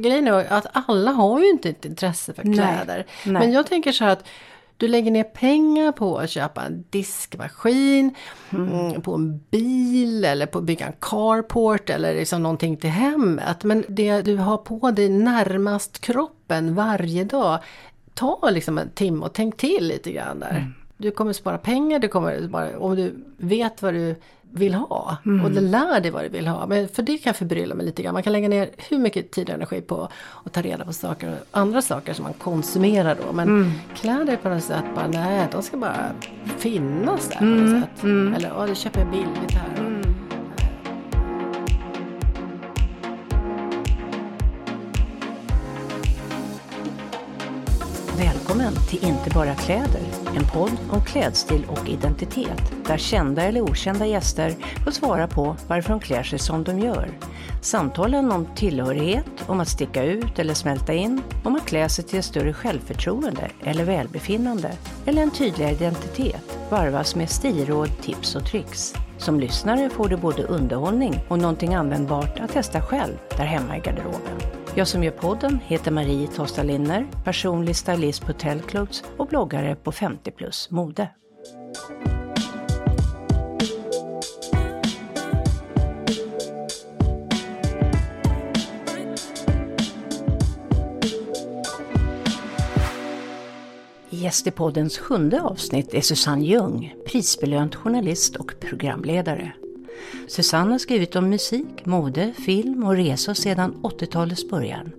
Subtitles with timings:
[0.00, 3.06] Grejen är att alla har ju inte ett intresse för Nej, kläder.
[3.24, 3.32] nej.
[3.42, 4.26] Men jag tänker så här att
[4.76, 8.14] du lägger ner pengar på att köpa en diskmaskin,
[8.50, 13.64] mm, på en bil eller på att bygga en carport eller liksom någonting till hemmet.
[13.64, 17.58] Men det du har på dig närmast kroppen varje dag,
[18.14, 20.72] ta liksom en timme och tänk till lite grann där.
[20.96, 24.16] Du kommer spara pengar, du kommer spara, och du vet vad du
[24.52, 25.16] vill ha.
[25.44, 26.66] Och du lär dig vad du vill ha.
[26.66, 28.12] Men för det kan förbrylla mig lite grann.
[28.12, 30.08] Man kan lägga ner hur mycket tid och energi på
[30.44, 33.32] att ta reda på saker, andra saker som man konsumerar då.
[33.32, 36.10] Men kläder på något sätt bara, nej, de ska bara
[36.58, 38.04] finnas där på något sätt.
[38.04, 39.95] Eller, ja, det köper jag billigt här.
[48.18, 50.00] Välkommen till Inte bara kläder,
[50.36, 55.90] en podd om klädstil och identitet där kända eller okända gäster får svara på varför
[55.90, 57.08] de klär sig som de gör.
[57.62, 62.18] Samtalen om tillhörighet, om att sticka ut eller smälta in, om att klä sig till
[62.18, 64.72] ett större självförtroende eller välbefinnande
[65.06, 68.94] eller en tydligare identitet varvas med stilråd, tips och tricks.
[69.18, 73.80] Som lyssnare får du både underhållning och någonting användbart att testa själv där hemma i
[73.80, 74.65] garderoben.
[74.78, 79.92] Jag som gör podden heter Marie Tosta Linner, personlig stylist på Tellclothes och bloggare på
[79.92, 81.08] 50 plus mode.
[94.10, 99.52] Gäst i poddens sjunde avsnitt är Susanne Ljung, prisbelönt journalist och programledare.
[100.28, 104.90] Susanne har skrivit om musik, mode, film och resor sedan 80-talets början.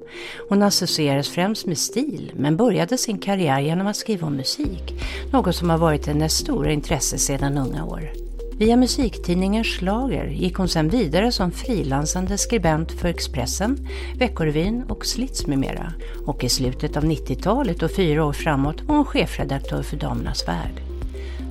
[0.49, 4.93] Hon associeras främst med stil, men började sin karriär genom att skriva om musik,
[5.33, 8.11] något som har varit hennes stora intresse sedan unga år.
[8.57, 15.47] Via musiktidningen Schlager gick hon sedan vidare som frilansande skribent för Expressen, Veckorevyn och Slits
[15.47, 15.93] med mera.
[16.25, 20.96] Och i slutet av 90-talet och fyra år framåt var hon chefredaktör för Damernas Värld.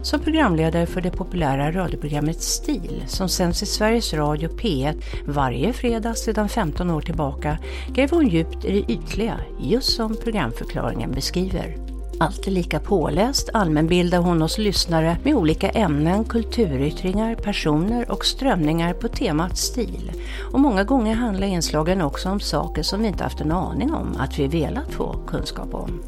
[0.07, 6.15] Som programledare för det populära radioprogrammet STIL som sänds i Sveriges Radio P1 varje fredag
[6.15, 7.59] sedan 15 år tillbaka
[7.89, 11.77] gräver hon djupt i det ytliga, just som programförklaringen beskriver.
[12.21, 19.09] Alltid lika påläst allmänbildar hon oss lyssnare med olika ämnen, kulturyttringar, personer och strömningar på
[19.09, 20.13] temat stil.
[20.53, 24.17] Och många gånger handlar inslagen också om saker som vi inte haft en aning om
[24.19, 26.01] att vi velat få kunskap om.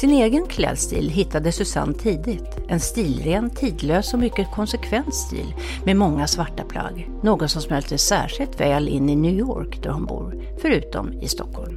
[0.00, 2.58] Sin egen klädstil hittade Susanne tidigt.
[2.68, 7.10] En stilren, tidlös och mycket konsekvent stil med många svarta plagg.
[7.22, 11.76] Något som smälte särskilt väl in i New York där hon bor, förutom i Stockholm.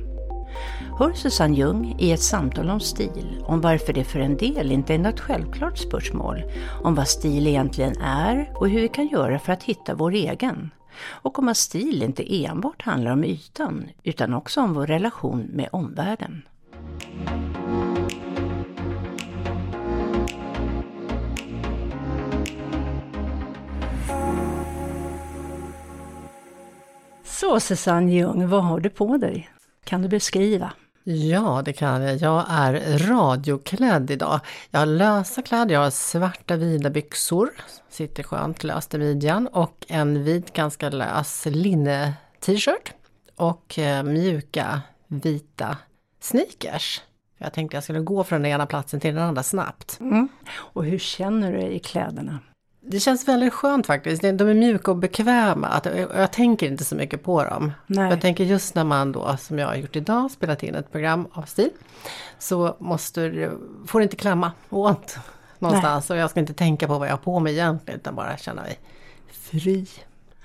[0.99, 4.93] Hör Susanne Ljung i ett samtal om stil, om varför det för en del inte
[4.93, 6.43] är något självklart spörsmål,
[6.83, 10.71] om vad stil egentligen är och hur vi kan göra för att hitta vår egen.
[11.07, 15.69] Och om att stil inte enbart handlar om ytan, utan också om vår relation med
[15.71, 16.41] omvärlden.
[27.43, 29.49] Så Susanne Ljung, vad har du på dig?
[29.83, 30.73] Kan du beskriva?
[31.03, 32.17] Ja, det kan jag.
[32.17, 34.39] Jag är radioklädd idag.
[34.71, 37.49] Jag har lösa kläder, jag har svarta vida byxor,
[37.89, 42.93] sitter skönt löst i midjan och en vit ganska lös linne t-shirt
[43.35, 45.77] och eh, mjuka vita
[46.19, 47.01] sneakers.
[47.37, 49.99] Jag tänkte jag skulle gå från den ena platsen till den andra snabbt.
[49.99, 50.27] Mm.
[50.55, 52.39] Och hur känner du dig i kläderna?
[52.85, 54.21] Det känns väldigt skönt faktiskt.
[54.21, 55.67] De är mjuka och bekväma.
[55.67, 57.71] Att jag, tänker inte så mycket på dem.
[57.87, 58.09] Nej.
[58.09, 61.27] Jag tänker just när man då, som jag har gjort idag, spelat in ett program
[61.31, 61.69] av stil.
[62.39, 63.51] Så måste
[63.87, 65.17] får det inte klämma åt
[65.59, 66.09] någonstans.
[66.09, 67.99] Och jag ska inte tänka på vad jag har på mig egentligen.
[67.99, 68.79] Utan bara känna mig
[69.31, 69.87] fri.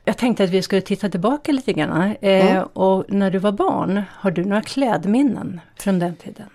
[0.04, 2.02] Jag tänkte att vi skulle titta tillbaka lite grann.
[2.20, 2.64] Eh, Mm.
[2.72, 6.48] Och när du var barn, har du några klädminnen från den tiden?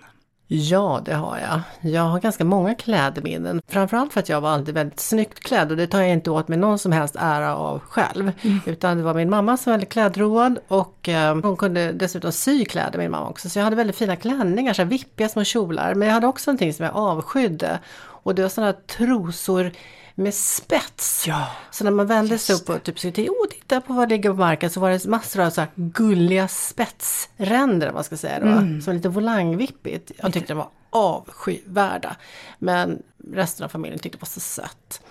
[0.46, 1.60] Ja, det har jag.
[1.92, 3.62] Jag har ganska många klädminnen.
[3.68, 6.48] Framförallt för att jag var alltid väldigt snyggt klädd och det tar jag inte åt
[6.48, 8.32] mig någon som helst ära av själv.
[8.66, 12.64] Utan det var min mamma som var väldigt klädroad och eh, hon kunde dessutom sy
[12.64, 13.48] kläder, min mamma också.
[13.48, 15.94] Så jag hade väldigt fina klänningar, så här vippiga små kjolar.
[15.94, 17.78] Men jag hade också någonting som jag avskydde.
[17.96, 19.70] Och det var sådana här trosor
[20.14, 21.24] med spets.
[21.26, 24.30] Ja, Så när man vände sig upp och typ till, oh, titta på vad ligger
[24.30, 28.80] på marken så var det massor av så här gulliga spetsränder, man ska säga då.
[28.80, 30.12] Som lite volangvippigt.
[30.16, 32.16] Jag tyckte de var avskyvärda.
[32.58, 33.02] Men
[33.32, 35.02] resten av familjen tyckte det var så sött.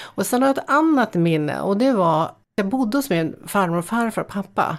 [0.00, 3.76] Och sen har jag ett annat minne och det var jag bodde hos min farmor
[3.76, 4.78] och farfar och pappa.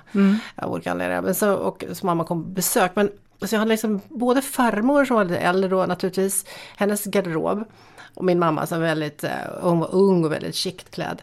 [0.56, 1.22] Av olika anledningar.
[1.22, 2.92] Men så, och så mamma kom på besök.
[2.96, 3.12] Men
[3.42, 6.46] så jag hade liksom både farmor som var lite äldre då naturligtvis,
[6.78, 7.64] hennes garderob.
[8.14, 9.32] Och min mamma som väldigt, eh,
[9.62, 11.22] hon var ung och väldigt chict klädd.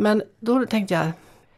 [0.00, 1.06] Men då tänkte jag,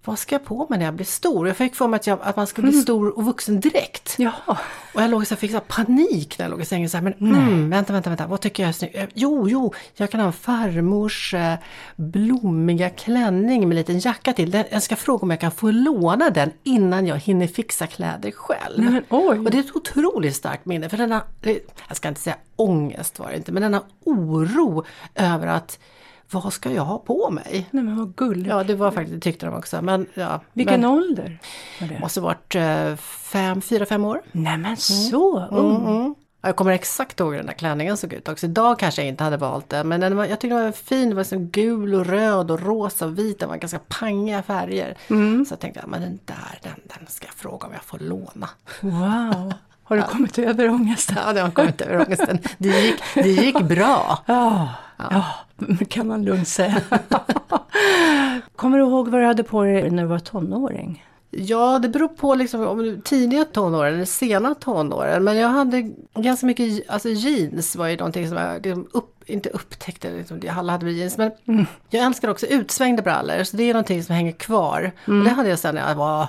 [0.05, 1.47] vad ska jag på mig när jag blir stor?
[1.49, 2.83] Jag fick för mig att, jag, att man ska bli Mm.
[2.83, 4.15] stor och vuxen direkt.
[4.19, 4.59] Jaha.
[4.95, 6.91] Och jag låg så här, fick så här panik när jag låg i sängen.
[6.91, 8.97] Så här, men mm, vänta, vänta, vänta, vad tycker jag är snyggt?
[8.97, 11.55] Eh, Jo, jo, jag kan ha en farmors eh,
[11.97, 14.51] blommiga klänning med liten jacka till.
[14.51, 18.31] Den, jag ska fråga om jag kan få låna den innan jag hinner fixa kläder
[18.31, 18.79] själv.
[18.85, 19.39] Nej, men oj.
[19.39, 20.89] Och det är ett otroligt starkt minne.
[20.89, 21.23] För denna,
[21.89, 24.85] jag ska inte säga ångest var det inte, men denna oro
[25.15, 25.79] över att
[26.35, 27.69] vad ska jag ha på mig?
[27.71, 28.49] Nej men vad gulligt.
[28.49, 29.83] Ja, det var faktiskt, det tyckte de också.
[29.83, 31.39] Men, ja, Vilken men, ålder
[31.81, 32.01] var det?
[32.01, 34.23] Måste varit eh, fem, fyra, fem år.
[34.33, 35.77] Nej men så ung.
[35.87, 36.15] Mm.
[36.41, 38.47] Ja, Jag kommer exakt ihåg hur den där klänningen såg ut också.
[38.47, 39.89] Idag kanske jag inte hade valt den.
[39.89, 41.09] Men den var, jag tyckte den var fin.
[41.09, 43.39] Det var så gul och röd och rosa och vit.
[43.39, 44.97] Den var ganska pangiga färger.
[45.45, 47.99] Så jag tänkte, ja, men den där, den, den ska jag fråga om jag får
[47.99, 48.49] låna.
[48.81, 49.53] Wow.
[49.85, 51.17] Har du kommit över ångesten?
[51.27, 52.39] Ja, det har kommit över ångesten.
[52.59, 54.19] Det gick, det gick bra.
[54.27, 54.69] Ja,
[55.11, 55.25] ja.
[55.89, 56.81] kan man lugnt säga.
[58.57, 61.05] Kommer du ihåg vad du hade på dig när du var tonåring?
[61.31, 65.25] Ja, det beror på liksom, om tidiga tonåren eller sena tonåren.
[65.25, 69.49] Men jag hade ganska mycket, alltså jeans var ju någonting som jag liksom upp, inte
[69.49, 71.19] upptäckte, liksom, alla hade väl jeans.
[71.19, 71.33] Men
[71.91, 74.93] jag älskar också utsvängda brallor, så det är någonting som hänger kvar.
[75.07, 76.29] Och det hade jag sen när jag var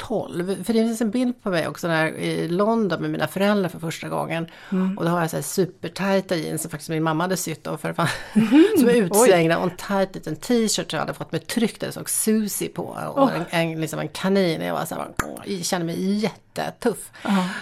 [0.00, 0.64] 12.
[0.64, 3.78] För det finns en bild på mig också när, i London med mina föräldrar för
[3.78, 4.46] första gången.
[4.98, 7.76] Och då har jag så här supertajta jeans som faktiskt min mamma hade sytt då
[7.76, 8.08] för fan,
[8.78, 11.86] som är utsvängda och en tajt liten t-shirt som jag hade fått med tryck där
[11.86, 12.82] det stod Susie på.
[13.14, 14.60] Och en, en, liksom en kanin.
[14.60, 15.06] Jag var så här,
[15.46, 17.10] jag kände mig jättetuff.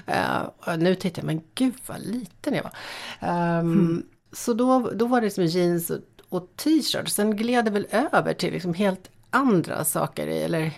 [0.06, 0.42] Eh,
[0.72, 2.72] och nu tittar jag, men gud vad liten jag var.
[3.28, 4.02] Ehm,
[4.32, 5.98] Så då, då var det liksom jeans och,
[6.28, 7.08] och t-shirt.
[7.08, 10.72] Sen gled det väl över till liksom helt andra saker, eller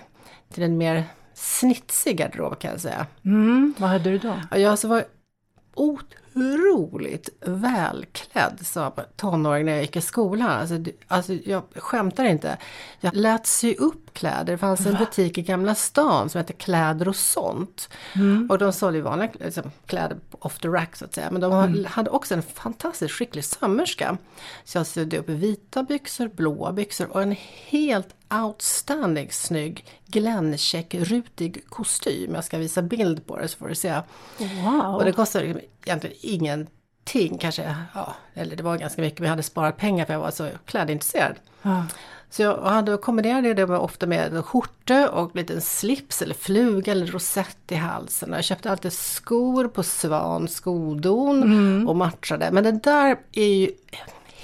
[0.52, 1.04] till en mer
[1.38, 3.06] snitsig garderob kan jag säga.
[3.24, 4.40] Mm, vad hade du då?
[4.50, 5.04] Ja, Jag alltså var
[6.34, 10.50] otroligt välklädd som tonåring när jag gick i skolan.
[10.50, 10.74] Alltså,
[11.08, 12.56] alltså, jag skämtar inte.
[13.00, 14.44] Jag lät sy upp kläder.
[14.52, 17.88] Det fanns en butik i Gamla stan som hette Kläder och sånt.
[18.50, 21.30] Och de sålde ju vanliga liksom, kläder off the rack så att säga.
[21.30, 21.84] Men de Mm.
[21.84, 24.16] hade också en fantastiskt skicklig sömmerska.
[24.64, 27.36] Så jag sydde upp vita byxor, blåa byxor och en
[27.66, 32.34] helt outstanding snygg glänncheck rutig kostym.
[32.34, 34.00] Jag ska visa bild på det så får du se.
[34.38, 34.94] Wow.
[34.94, 37.76] Och det kostade egentligen ingenting kanske.
[37.94, 39.18] Ja, eller det var ganska mycket.
[39.18, 41.36] Men jag hade sparat pengar för jag var så klädintresserad.
[41.62, 41.86] Ja.
[42.30, 46.92] Så jag hade kombinerade det med, ofta med en skjorta och liten slips eller fluga
[46.92, 48.32] eller rosett i halsen.
[48.32, 52.50] Jag köpte alltid skor på Svan skodon och matchade.
[52.52, 53.70] Men det där är ju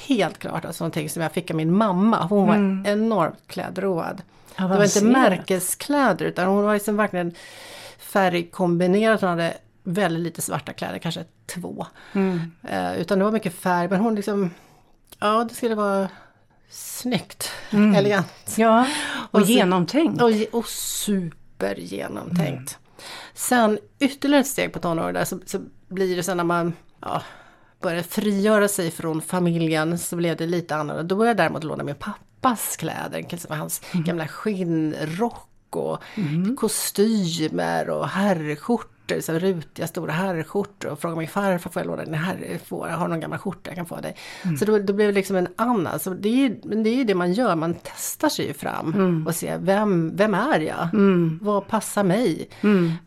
[0.06, 2.26] helt klart alltså någonting som jag fick av min mamma.
[2.26, 4.22] Hon var enormt klädroad.
[4.56, 7.34] Det var inte märkeskläder utan hon var liksom verkligen
[7.98, 9.20] färgkombinerat.
[9.20, 11.86] Hon hade väldigt lite svarta kläder, kanske två.
[12.62, 13.88] Eh, utan det var mycket färg.
[13.88, 14.50] Men hon liksom,
[15.18, 16.08] ja det skulle vara
[16.70, 18.54] snyggt, elegant.
[18.56, 18.86] ja,
[19.30, 20.22] och, Och genomtänkt.
[20.22, 22.78] Och, och super genomtänkt.
[23.34, 27.22] Sen ytterligare ett steg på tonåren där så, så blir det sen när man ja,
[27.84, 31.02] börjar frigöra sig från familjen så blev det lite annorlunda.
[31.08, 36.02] Då började jag däremot låna min pappas kläder, liksom hans gamla skinnrock och
[36.56, 42.14] kostymer och herrskjortor, så rutiga stora herrskjortor och frågade min farfar får jag låna din
[42.14, 44.16] herr, får jag har någon gammal skjorta jag kan få dig.
[44.58, 47.14] Så då, då blev det liksom en annan, så det är det, är ju det
[47.14, 50.88] man gör, man testar sig fram och ser vem, vem är jag?
[51.40, 52.48] Vad passar mig?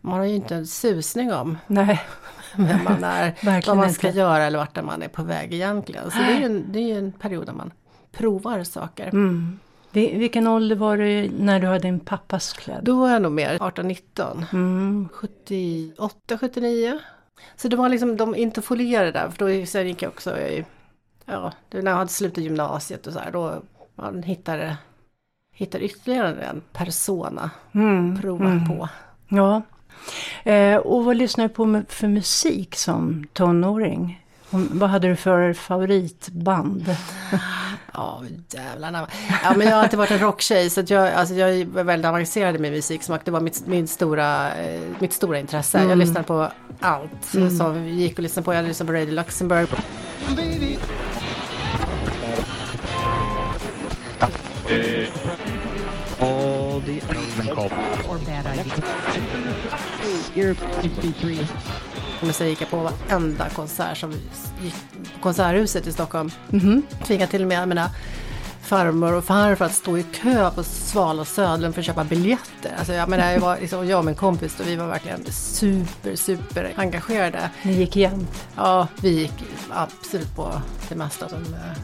[0.02, 2.02] Man har ju inte en susning om Nej.
[2.58, 3.34] Vem man är,
[3.68, 4.20] vad man ska inte.
[4.20, 6.12] göra eller vart man är på väg egentligen.
[6.12, 7.72] Så det är ju en, det är en period där man
[8.12, 9.12] provar saker.
[9.92, 12.82] Vi- Vilken ålder var du när du hade din pappas kläder?
[12.82, 14.46] Då var jag nog mer 18-19.
[14.54, 15.10] Mm.
[15.14, 17.00] 78, 79.
[17.56, 20.66] Så det var liksom de interfolierade där, för då sen gick jag också i,
[21.26, 23.62] ja, när jag hade slutat gymnasiet och så här, då
[23.96, 24.78] man hittade,
[25.54, 28.22] hittade ytterligare en persona, Mm.
[28.22, 28.90] prova på.
[29.28, 29.62] Ja.
[30.44, 34.24] Eh, och vad lyssnade du på för musik som tonåring?
[34.50, 36.96] Vad hade du för favoritband?
[37.94, 39.08] Ja, jävlarna.
[39.44, 42.06] Ja, men jag har alltid varit en rocktjej så att jag, alltså jag var väldigt
[42.06, 43.22] avancerad i min musiksmak.
[43.26, 45.84] Det var mitt, min stora, eh, mitt stora intresse.
[45.84, 47.26] Jag lyssnade på allt
[47.58, 48.54] som gick att lyssna på.
[48.54, 49.68] Jag lyssnade på Radio Luxemburg.
[54.20, 54.97] all
[57.56, 58.84] the or bad idea.
[60.36, 61.48] You're 63.
[62.22, 64.12] Men sen gick jag på varenda konsert som
[64.62, 64.76] gick
[65.16, 66.32] på Konserthuset i Stockholm.
[67.06, 67.92] Tvingade till och med mina
[68.62, 72.72] farmor och farfar att stå i kö på Sval och Södlund för att köpa biljetter.
[72.78, 76.16] Alltså jag menar, jag, var, liksom, jag och min kompis, och vi var verkligen super,
[76.16, 77.50] super engagerade.
[77.64, 78.48] Ni gick jämnt.
[78.56, 79.34] Ja, vi gick
[79.70, 81.78] absolut på det mesta som eh,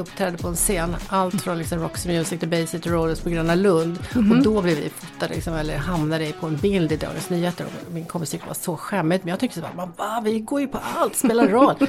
[0.00, 0.96] uppträdde på en scen.
[1.08, 3.98] Allt från liksom Roxy Music till Basic till Rollers på Gröna Lund.
[4.14, 4.32] Mhm.
[4.32, 7.64] Och då blev vi fotade liksom, eller hamnade på en bild i Dagens Nyheter.
[7.86, 9.24] Och min kompis tyckte det var så skämmigt.
[9.24, 11.74] Men jag tyckte så bara, va, vi går ju på allt, spelar roll.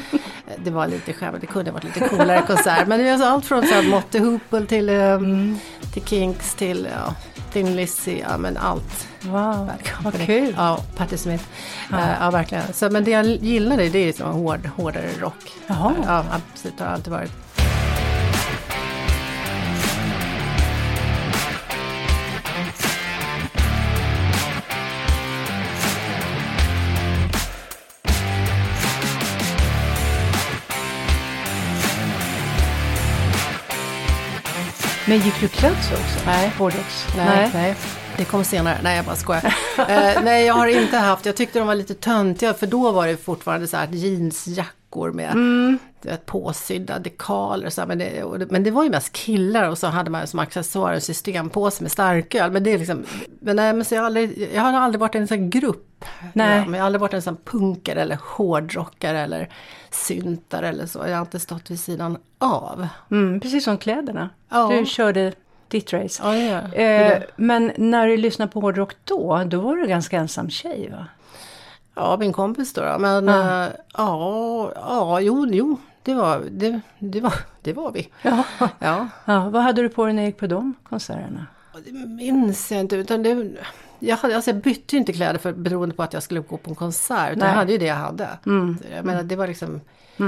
[0.47, 2.87] Eh, det var lite skämmigt, det kunde ha varit lite coolare konsert.
[2.87, 5.57] Men det är alltså allt från så här, Motte Hoople till, eh, Mm.
[5.93, 7.15] till Kinks till ja,
[7.53, 9.07] Thin Lizzy, ja men allt.
[9.21, 9.69] Wow,
[10.03, 10.53] vad kul.
[10.57, 11.43] Ja, Patti Smith.
[11.91, 11.97] Ja.
[12.19, 12.73] ja, verkligen.
[12.73, 15.51] Så, men det jag gillade det är liksom hård, hårdare rock.
[15.67, 15.93] Jaha.
[16.05, 16.77] Ja, absolut.
[16.77, 17.31] Det har alltid varit.
[35.09, 36.19] Men gick du klädsel också?
[36.25, 36.51] Nej.
[36.57, 37.07] Hårdrocks?
[37.17, 37.75] Nej, nej.
[38.17, 38.77] Det kom senare.
[38.83, 39.45] Nej, jag bara skojar.
[39.77, 41.25] eh, nej, jag har inte haft.
[41.25, 42.53] Jag tyckte de var lite töntiga.
[42.53, 43.87] För då var det fortfarande så här
[44.89, 47.69] jeansjackor med du vet, påsydda dekaler.
[47.69, 49.69] Så här, men, det, och det, men det var ju mest killar.
[49.69, 52.51] Och så hade man som accessoar en systempåse med starköl.
[52.51, 53.05] Men det är liksom.
[53.41, 56.05] Men nej, men så jag, aldrig, jag har aldrig varit en sån grupp.
[56.33, 56.57] Nej.
[56.57, 59.49] Ja, men jag har aldrig varit en sån punkare eller hårdrockare eller
[59.91, 60.99] syntare eller så.
[61.07, 62.87] Jag har inte stått vid sidan av.
[63.11, 64.29] Mm, precis som kläderna.
[64.49, 64.69] Ja.
[64.71, 65.33] Du körde
[65.67, 66.21] ditt race.
[66.23, 67.11] Ja, jag.
[67.11, 71.05] Eh, men när du lyssnade på hårdrock då, då var du ganska ensam tjej va?
[71.99, 72.97] Ja, min kompis då.
[72.99, 73.67] Men Ja.
[73.67, 78.09] ja, ja, ja jo, jo, det var, det, det var, det var vi.
[78.21, 78.43] Ja.
[78.79, 79.49] Ja, ja.
[79.49, 81.45] Vad hade du på dig när du gick på de konserterna?
[81.85, 82.95] det minns jag inte.
[82.95, 83.51] Utan det,
[83.99, 86.69] jag, hade, alltså jag bytte inte kläder för, beroende på att jag skulle gå på
[86.69, 87.31] en konsert.
[87.31, 87.47] Utan Nej.
[87.49, 88.27] jag hade ju det jag hade.
[88.45, 88.77] Mm.
[88.95, 89.81] Jag menar, det var liksom,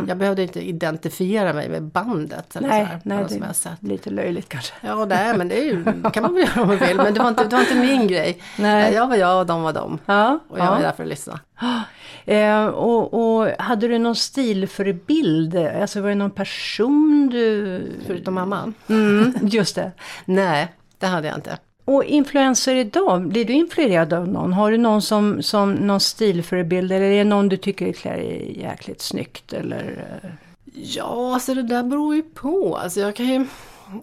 [0.07, 2.55] jag behövde inte identifiera mig med bandet.
[2.55, 3.83] Eller Nej, så här, nej det som jag sett.
[3.83, 4.73] är lite löjligt kanske.
[4.81, 5.83] Ja, nej, men det ju,
[6.13, 6.97] kan man väl göra om man vill.
[6.97, 8.41] Men det var inte, det var inte min grej.
[8.59, 8.93] Nej.
[8.93, 9.99] Jag var jag och de var de.
[10.05, 10.81] Ja, Och jag var ja.
[10.81, 11.39] där för att lyssna.
[12.25, 15.55] Eh, och, och hade du någon stilförebild?
[15.55, 17.81] Alltså var det någon person du...
[18.07, 18.73] Förutom mamman.
[18.87, 19.91] Mm, just det.
[20.25, 20.67] Nej,
[20.99, 21.57] det hade jag inte.
[21.91, 24.53] Och influenser idag, blir du influerad av någon?
[24.53, 28.17] Har du någon som, som någon stilförebild eller är det någon du tycker klär
[28.57, 30.05] jäkligt snyggt eller?
[30.23, 30.29] eh,
[30.73, 32.77] Ja, alltså det där beror ju på.
[32.77, 33.45] Alltså jag kan ju...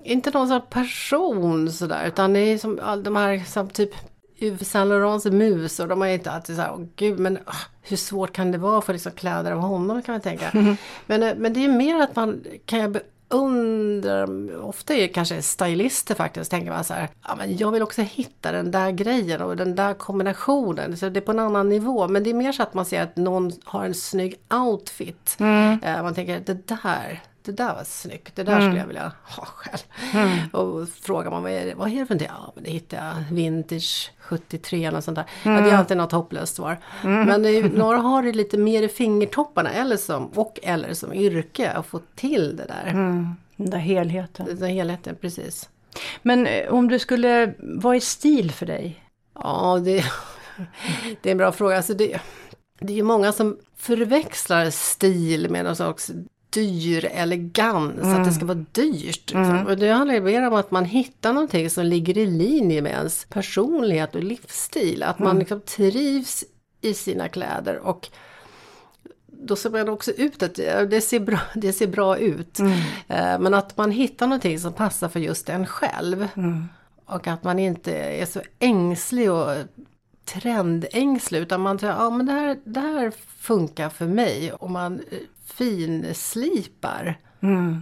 [0.05, 3.91] Inte någon sån här person sådär, utan det är som all de här som typ
[4.39, 7.55] Yves Saint Laurents mus och de har ju inte alltid såhär, åh gud men ah,
[7.83, 10.51] hur svårt kan det vara för liksom kläder av honom kan man tänka.
[11.07, 14.27] men, eh, men det är ju mer att man kan jag beundra,
[14.63, 18.03] ofta är det kanske stylister faktiskt, tänker man så här, ja men jag vill också
[18.03, 20.97] hitta den där grejen och den där kombinationen.
[20.97, 23.03] Så det är på en annan nivå, men det är mer så att man ser
[23.03, 25.37] att någon har en snygg outfit.
[25.83, 29.45] Eh, Man tänker, det där, det där var snyggt, det där skulle jag vilja ha
[29.47, 29.79] själv.
[30.53, 32.29] Och frågar man vad är det, vad är det för någonting?
[32.31, 35.25] Ja men det hittar jag vintage 73 eller sånt där.
[35.45, 36.79] Ja, det är alltid något hopplöst svar.
[37.03, 40.95] Men det är, ju- några har det lite mer i fingertopparna eller som, och eller
[40.95, 42.93] som yrke att få till det där.
[43.57, 44.47] Den där helheten.
[44.47, 45.69] Den där helheten, precis.
[46.23, 49.05] Men eh, om du skulle, vad är stil för dig?
[49.35, 50.05] Ja, det,
[51.23, 51.77] det är en bra fråga.
[51.77, 52.21] Alltså det,
[52.81, 56.11] det är ju många som förväxlar stil med någon slags
[56.51, 59.33] dyr elegans, att det ska vara dyrt.
[59.33, 59.67] Liksom.
[59.67, 62.93] Och det handlar ju mer om att man hittar någonting som ligger i linje med
[62.93, 65.03] ens personlighet och livsstil.
[65.03, 66.45] Att man liksom trivs
[66.81, 68.09] i sina kläder och
[69.27, 70.55] då ser man också ut att
[70.91, 72.61] det ser bra, det ser bra ut.
[73.09, 76.29] Eh, Men att man hittar någonting som passar för just en själv.
[77.05, 79.51] Och att man inte är så ängslig och
[80.25, 85.01] trendängslig utan man tror ja men det här, det här funkar för mig och man
[85.55, 87.19] finslipar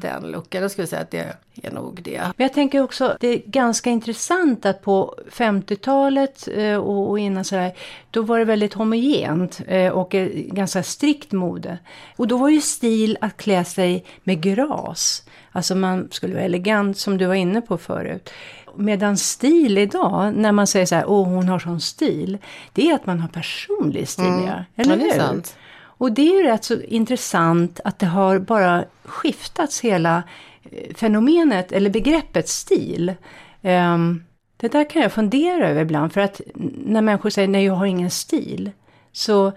[0.00, 0.62] den looken.
[0.62, 2.20] Då skulle jag säga att det är nog det.
[2.20, 7.72] Men jag tänker också, det är ganska intressant att på 50-talet eh, och, innan sådär,
[8.10, 11.78] då var det väldigt homogent eh, och eh, ganska strikt mode.
[12.16, 15.22] Och då var ju stil att klä sig med gras.
[15.52, 18.30] Alltså man skulle vara elegant som du var inne på förut.
[18.76, 22.38] Medan stil idag, när man säger så här, åh hon har sån stil,
[22.72, 24.64] det är att man har personlig stil, ja.
[24.76, 25.10] eller Ja, hur?
[25.10, 25.56] sant.
[25.98, 30.22] Och det är ju rätt så intressant att det har bara skiftats hela
[30.62, 33.14] eh, fenomenet eller begreppet stil.
[33.62, 34.24] Ehm,
[34.56, 36.40] det där kan jag fundera över ibland för att
[36.86, 38.70] när människor säger nej jag har ingen stil
[39.12, 39.52] så eh,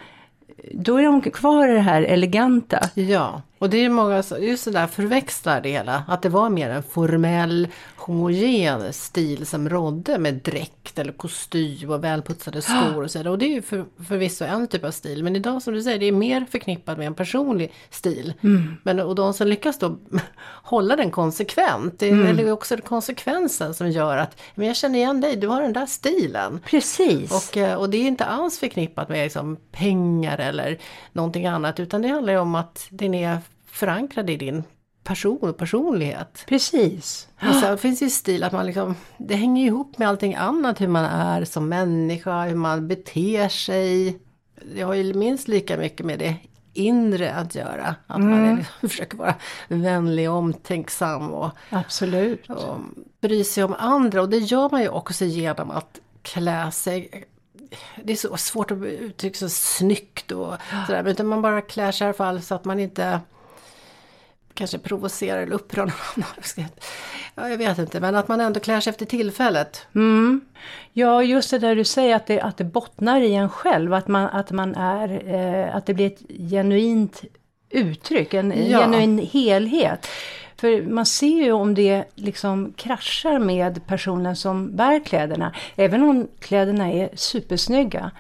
[0.74, 2.90] då är de kvar i det här eleganta.
[2.94, 6.04] Ja, och det är många som just det där förväxlar det hela.
[6.08, 12.04] Att det var mer en formell, homogen stil som rådde med dräkt eller kostym och
[12.04, 13.32] välputsade skor och så vidare.
[13.32, 15.24] Och det är ju för, förvisso en typ av stil.
[15.24, 18.34] Men idag som du säger, det är mer förknippat med en personlig stil.
[18.84, 19.98] Men, och de som lyckas då
[20.46, 25.22] hålla den konsekvent, det är eller också konsekvensen som gör att men jag känner igen
[25.22, 26.60] dig, du har den där stilen.
[26.66, 27.32] Precis.
[27.32, 30.78] Och, eh, och det är inte alls förknippat med liksom pengar eller
[31.14, 33.38] någonting annat utan det handlar ju om att den är
[33.72, 34.64] förankrad i din
[35.04, 36.44] person och personlighet.
[36.48, 37.28] Precis.
[37.42, 40.88] Och sen finns ju stil att man liksom, det hänger ihop med allting annat, hur
[40.88, 44.20] man är som människa, hur man beter sig.
[44.76, 46.36] Det har ju minst lika mycket med det
[46.74, 47.96] inre att göra.
[48.08, 49.36] Att man är, liksom, försöker vara
[49.68, 52.50] vänlig och omtänksam och, Absolut.
[52.50, 52.78] och
[53.22, 54.22] bry sig om andra.
[54.22, 57.26] Och det gör man ju också genom att klä sig
[58.04, 60.54] det är så svårt att uttrycka sig snyggt och
[60.88, 61.08] sådär.
[61.08, 63.20] Utan man bara klär sig i alla fall så att man inte
[64.60, 66.70] kanske provocerar eller upprör någon annan.
[67.36, 69.88] Ja, jag vet inte, men att man ändå klär sig efter tillfället.
[69.96, 70.42] Mm.
[70.94, 73.94] Ja, just det där du säger att det, att det bottnar i en själv.
[73.94, 77.24] Att, man, att, man är, eh, att det blir ett genuint
[77.70, 78.80] uttryck, en Ja.
[78.80, 80.08] genuin helhet.
[80.58, 85.54] För man ser ju om det liksom kraschar med personen som bär kläderna.
[85.76, 88.12] Även om kläderna är supersnygga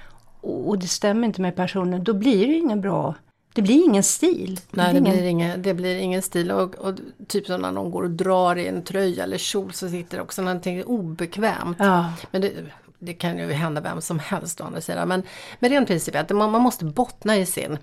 [0.41, 3.15] och och det stämmer inte med personen, då blir det ingen bra,
[3.59, 4.59] det blir ingen stil.
[4.71, 6.51] Nej, det ingen, blir, ingen, det blir ingen stil.
[6.51, 6.95] Och, och
[7.27, 10.23] typ som när någon går och drar i en tröja eller kjol så sitter det
[10.23, 11.77] också någonting obekvämt.
[11.79, 12.53] Ja, Men det,
[12.99, 15.07] det kan ju hända vem som helst å andra sidan.
[15.07, 15.23] Men,
[15.59, 17.77] men rent principiellt, man, man måste bottna i sin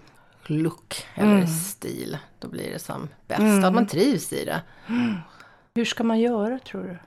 [0.47, 2.18] look eller stil.
[2.38, 3.64] Då blir det som bäst.
[3.64, 4.62] Att man trivs i det.
[5.75, 6.99] hur ska man göra tror du?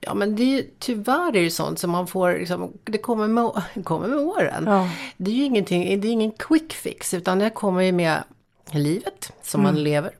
[0.00, 3.28] Ja men det är, ju- tyvärr är det sånt som man får, liksom, det kommer
[3.28, 3.50] med,
[3.84, 4.64] kommer med åren.
[4.66, 4.88] Ja.
[5.16, 8.22] Det är ju ingenting, det är ingen quick fix utan det kommer ju med
[8.70, 10.10] livet som man lever.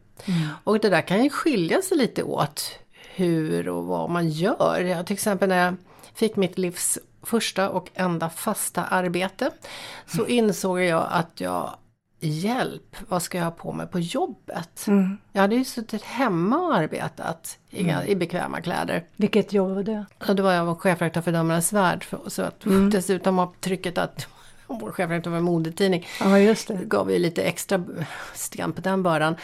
[0.65, 2.79] Och det där kan ju skilja sig lite åt
[3.15, 4.81] hur och vad man gör.
[4.81, 5.75] Jag, till exempel när jag
[6.15, 9.51] fick mitt livs första och enda fasta arbete
[10.07, 11.71] så insåg jag att jag
[12.21, 14.87] Hjälp, vad ska jag ha på mig på jobbet?
[15.33, 19.05] Jag hade ju suttit hemma och arbetat i, i bekväma kläder.
[19.17, 20.07] Vilket jobb var det?
[20.29, 22.05] Och då var jag chefredaktör för Damernas Värld.
[22.05, 24.29] För, så att dessutom var trycket att
[24.67, 26.07] vår chefredaktör var en modetidning.
[26.21, 26.75] Ja, just det.
[26.85, 27.85] gav ju lite extra
[28.35, 29.37] sten på den bördan.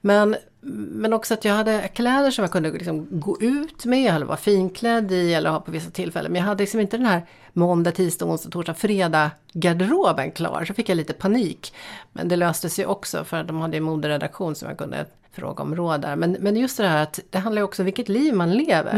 [0.00, 0.36] Men,
[0.68, 4.36] men också att jag hade kläder som jag kunde liksom gå ut med eller vara
[4.36, 6.32] finklädd i eller ha på vissa tillfällen.
[6.32, 10.64] Men jag hade liksom inte den här måndag, tisdag, onsdag, torsdag, fredag garderoben klar.
[10.64, 11.74] Så fick jag lite panik.
[12.12, 15.62] Men det löste sig också för att de hade en moderedaktion som jag kunde fråga
[15.62, 16.16] om råd där.
[16.16, 18.96] Men, men just det här att det handlar ju också om vilket liv man lever.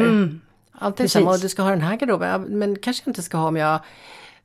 [0.73, 1.13] Alltid Precis.
[1.13, 3.57] samma, och du ska ha den här garderoben, men kanske jag inte ska ha om
[3.57, 3.79] jag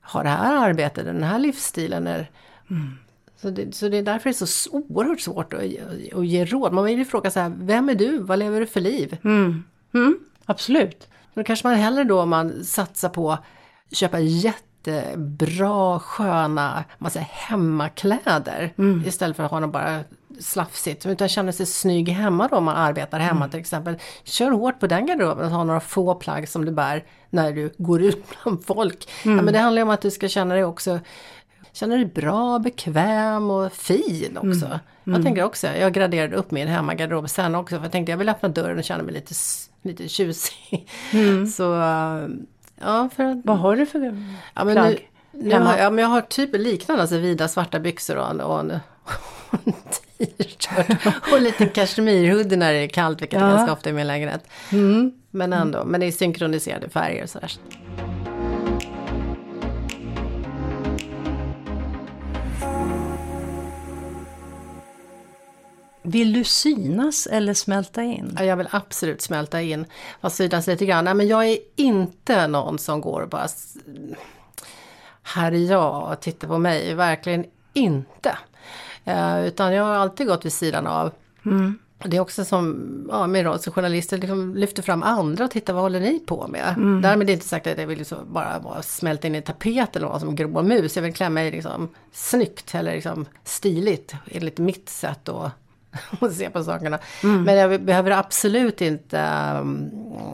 [0.01, 2.07] har det här arbetet, den här livsstilen.
[2.07, 2.29] Är,
[3.43, 5.59] så, det, så det är därför det är så oerhört svårt att,
[6.13, 6.73] att ge råd.
[6.73, 8.17] Man vill ju fråga så här, vem är du?
[8.17, 9.17] Vad lever du för liv?
[9.93, 10.19] Mm.
[10.45, 11.07] Absolut.
[11.33, 13.43] Då kanske man hellre då om man satsar på att
[13.91, 18.73] köpa jättebra, sköna, man säger, hemmakläder.
[19.07, 19.99] Istället för att ha dem bara
[20.39, 21.05] slafsigt.
[21.05, 23.95] Utan känna sig snygg hemma då om man arbetar hemma till exempel.
[24.23, 27.73] Kör hårt på den garderoben och ha några få plagg som du bär när du
[27.77, 29.09] går ut bland folk.
[29.23, 30.99] Ja, men det handlar ju om att du ska känna dig också
[31.73, 34.79] Känna dig bra, bekväm och fin också.
[35.03, 37.75] Jag tänker också, jag graderade upp min hemmagarderob sen också.
[37.75, 39.33] För jag tänkte jag vill öppna dörren och känna mig lite,
[39.81, 40.87] lite tjusig.
[41.55, 42.27] Så, äh,
[42.81, 43.37] ja för att...
[43.43, 43.99] Vad har du för
[44.53, 45.65] Ja, men nu, plagg nu hemma?
[45.65, 48.71] har, ja, men jag har typ liknande, alltså vida svarta byxor och en, och en,
[49.49, 50.69] och en t-shirt.
[51.33, 53.55] Och lite kashmirhoodie när det är kallt, vilket är Ja.
[53.55, 54.47] ganska ofta i min lägenhet.
[55.31, 57.51] Men ändå, men det är synkroniserade färger och sådär.
[66.03, 68.35] Vill du synas eller smälta in?
[68.39, 69.85] Ja, jag vill absolut smälta in.
[70.21, 71.05] Fast synas lite grann.
[71.05, 73.47] Nej, men jag är inte någon som går och bara...
[75.23, 76.93] Här är jag och titta på mig.
[76.93, 78.37] Verkligen inte.
[79.05, 81.11] Eh, utan jag har alltid gått vid sidan av.
[82.05, 85.73] Det är också som ja, min roll som journalist, liksom lyfter fram andra och tittar
[85.73, 86.75] vad håller ni på med?
[87.01, 90.35] Därmed inte sagt att jag vill liksom bara smälta in i tapeten eller vara som
[90.35, 90.95] grå mus.
[90.95, 95.51] Jag vill klä mig liksom snyggt eller liksom stiligt enligt mitt sätt att
[96.19, 96.99] att se på sakerna.
[97.21, 99.29] Men jag behöver absolut inte
[99.61, 99.91] um,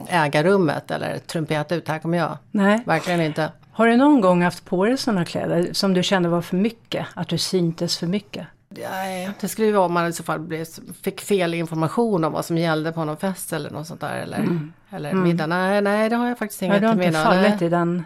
[0.08, 2.38] äga rummet eller trumpeta ut, här kommer jag.
[2.50, 2.82] Nej.
[2.86, 3.52] Verkligen inte.
[3.72, 7.06] Har du någon gång haft på dig sådana kläder som du kände var för mycket?
[7.14, 8.46] Att du syntes för mycket?
[8.90, 10.66] Nej, det skulle ju vara om man i så fall blev,
[11.02, 14.16] fick fel information om vad som gällde på någon fest eller något sånt där.
[14.16, 15.46] Eller, eller middag.
[15.46, 18.04] Nej, nej, det har jag faktiskt Ja, inget du har inte fallit i den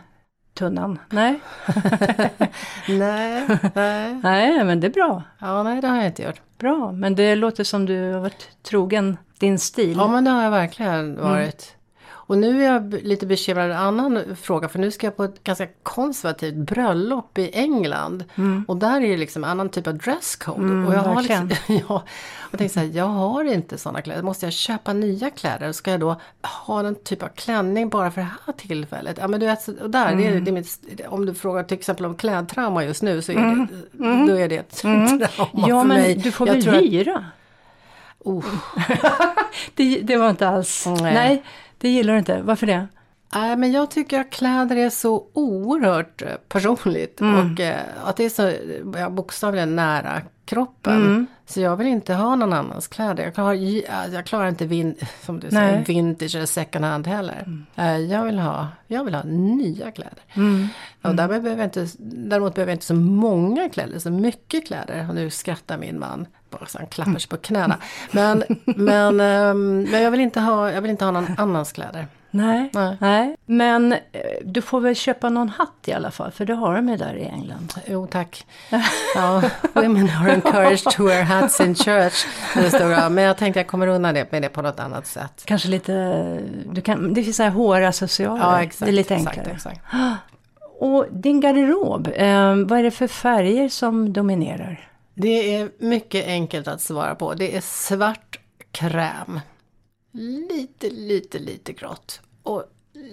[0.55, 0.99] tunnan?
[1.11, 1.41] Nej.
[2.89, 4.15] nej, nej.
[4.23, 5.23] Nej, men det är bra.
[5.39, 6.41] Ja, nej, det har jag inte gjort.
[6.59, 9.97] Bra, men det låter som du har varit trogen din stil.
[9.97, 11.77] Ja, men det har jag verkligen varit.
[12.27, 15.45] Och nu är jag lite bekymrad en annan fråga för nu ska jag på ett
[15.45, 18.25] ganska konservativt bröllop i England.
[18.69, 20.87] Och där är det liksom annan typ av dresscode.
[20.87, 21.51] och jag har liksom,
[21.89, 22.03] ja,
[22.53, 24.23] och tänkte så här, jag har inte sådana kläder.
[24.23, 25.73] Måste jag köpa nya kläder?
[25.73, 26.17] Ska jag då
[26.67, 29.17] ha en typ av klänning bara för det här tillfället?
[29.21, 31.79] Ja men du vet, och där, det är, det är mitt, om du frågar till
[31.79, 33.67] exempel om klädtrauma just nu så är det,
[34.33, 35.19] då är det ett trauma
[35.53, 36.15] ja, för men mig.
[36.15, 37.25] du får Jag väl tror att- hyra?
[38.19, 38.45] Oh.
[39.75, 40.87] Det, det var inte alls...
[40.87, 41.15] Nej.
[41.15, 41.43] Nej,
[41.85, 42.43] det gillar du inte.
[42.43, 42.87] Varför det?
[43.35, 48.25] Nej, men jag tycker att kläder är så oerhört eh, personligt och eh, att det
[48.25, 48.53] är så
[48.99, 51.27] ja, bokstavligen nära kroppen.
[51.47, 53.25] Så jag vill inte ha någon annans kläder.
[53.25, 53.55] Jag klarar,
[54.15, 55.85] jag klarar inte vin, som du säger, Nej.
[55.87, 57.67] vintage eller second hand heller.
[57.77, 60.23] Eh, Jag, vill ha, jag vill ha nya kläder.
[61.03, 65.07] Och därmed behöver jag inte, däremot behöver jag inte så många kläder, så mycket kläder.
[65.09, 67.77] Och nu skrattar min man, bara så han klappar sig på knäna.
[68.11, 72.07] Men, men, ehm, men jag, vill inte ha, jag vill inte ha någon annans kläder.
[72.35, 72.71] Nej.
[72.99, 73.37] Nej.
[73.47, 73.99] Men eh,
[74.45, 77.15] du får väl köpa någon hatt i alla fall, för det har de ju där
[77.15, 77.75] i England.
[77.87, 78.47] Jo tack.
[79.15, 79.43] Ja,
[79.73, 82.27] women are encouraged to wear hats in church.
[82.55, 85.43] Det men jag tänkte jag kommer undan det med det på något annat sätt.
[85.45, 85.93] Kanske lite...
[86.73, 88.41] Du kan, det finns så här håraccessoarer.
[88.41, 88.85] Ja, exakt.
[88.85, 89.55] det är lite exakt, enklare.
[89.57, 89.81] Exakt.
[90.79, 94.89] Och din garderob, eh, vad är det för färger som dominerar?
[95.15, 97.35] Det är mycket enkelt att svara på.
[97.35, 98.39] Det är svart
[98.73, 99.41] kräm.
[100.17, 102.21] Lite, lite, lite grått.
[102.43, 102.65] Och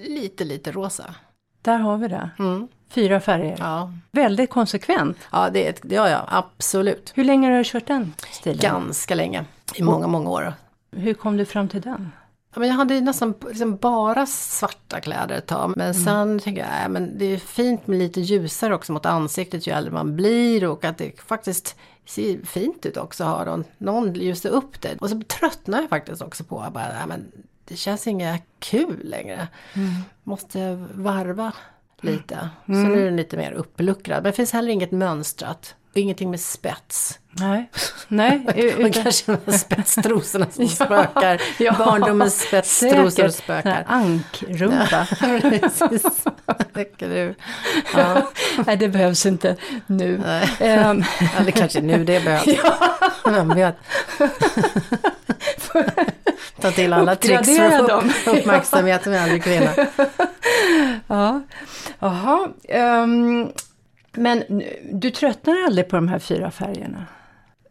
[0.07, 1.15] lite, lite rosa.
[1.61, 2.29] Där har vi det.
[2.39, 2.67] Mm.
[2.89, 3.55] Fyra färger.
[3.59, 5.17] Ja, Väldigt konsekvent.
[5.31, 7.11] ja det, är har jag absolut.
[7.15, 8.59] Hur länge har du kört den stilen?
[8.59, 9.45] Ganska länge.
[9.75, 10.53] I många, många år.
[10.91, 12.11] Hur kom du fram till den?
[12.53, 15.73] Ja, men jag hade nästan liksom bara svarta kläder ett tag.
[15.77, 19.67] Men sen tycker jag äh, men det är fint med lite ljusare också mot ansiktet
[19.67, 20.65] ju äldre man blir.
[20.65, 23.23] Och att det faktiskt ser fint ut också.
[23.23, 24.97] Har någon, någon lyser upp det.
[24.97, 27.31] Och så tröttnar jag faktiskt också på att bara, men
[27.65, 29.47] det känns inget kul längre.
[30.23, 31.53] Måste varva
[32.01, 32.49] lite.
[32.65, 34.23] Så nu är den lite mer uppluckrad.
[34.23, 35.75] Men det finns heller inget mönstrat.
[35.93, 37.19] Ingenting med spets.
[37.31, 37.69] Nej,
[38.07, 41.41] Nej Och utan, kanske de här spetstrosorna som spökar.
[41.59, 43.35] ja, Barndomens spetstrosor säkert.
[43.35, 43.83] spökar.
[43.87, 45.07] Ankrumpa.
[45.41, 46.03] Precis.
[46.73, 47.35] Räcker du?
[47.95, 48.31] Ja,
[48.65, 49.55] Nej, det behövs inte
[49.87, 50.21] nu.
[50.25, 50.49] nej.
[50.59, 51.03] Ehm,
[51.37, 52.59] Eller kanske nu det behövs.
[53.25, 53.75] Vem vet?
[56.61, 58.09] Ta till alla tricks för att dem.
[58.09, 59.71] få uppmärksamhet med äldre kvinna.
[61.07, 61.41] ja,
[61.99, 62.49] jaha.
[62.69, 63.51] Ehm,
[64.11, 64.43] men
[64.91, 67.05] du tröttnar aldrig på de här fyra färgerna?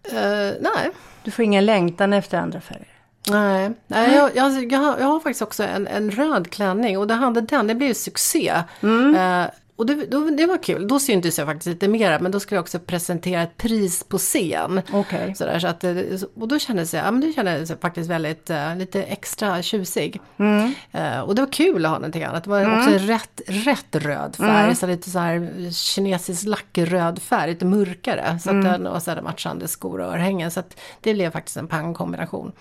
[0.05, 0.91] Eh, nej.
[1.25, 2.87] Du får ingen längtan efter andra färger?
[3.29, 7.07] Nej, nej jag, jag, jag, har, jag har faktiskt också en, en röd klänning och
[7.07, 8.49] det hade den, det blev ju succé.
[9.17, 9.45] Eh,
[9.81, 12.57] och det, då, det var kul, då syntes jag faktiskt lite mera men då skulle
[12.57, 14.81] jag också presentera ett pris på scen.
[14.93, 15.35] Okej.
[15.35, 18.51] Sådär, så att, det- och då kändes jag, ja, men det kändes jag faktiskt väldigt,
[18.51, 20.21] eh, lite extra tjusig.
[20.93, 22.45] Eh, och det var kul att ha någonting annat.
[22.45, 27.51] Det var också en rätt, rätt röd färg, så lite så här kinesisk lackröd färg,
[27.51, 28.38] lite mörkare.
[28.43, 30.51] Så att den, och så hade matchande skor och örhängen.
[30.51, 32.53] Så att det blev faktiskt en pangkombination.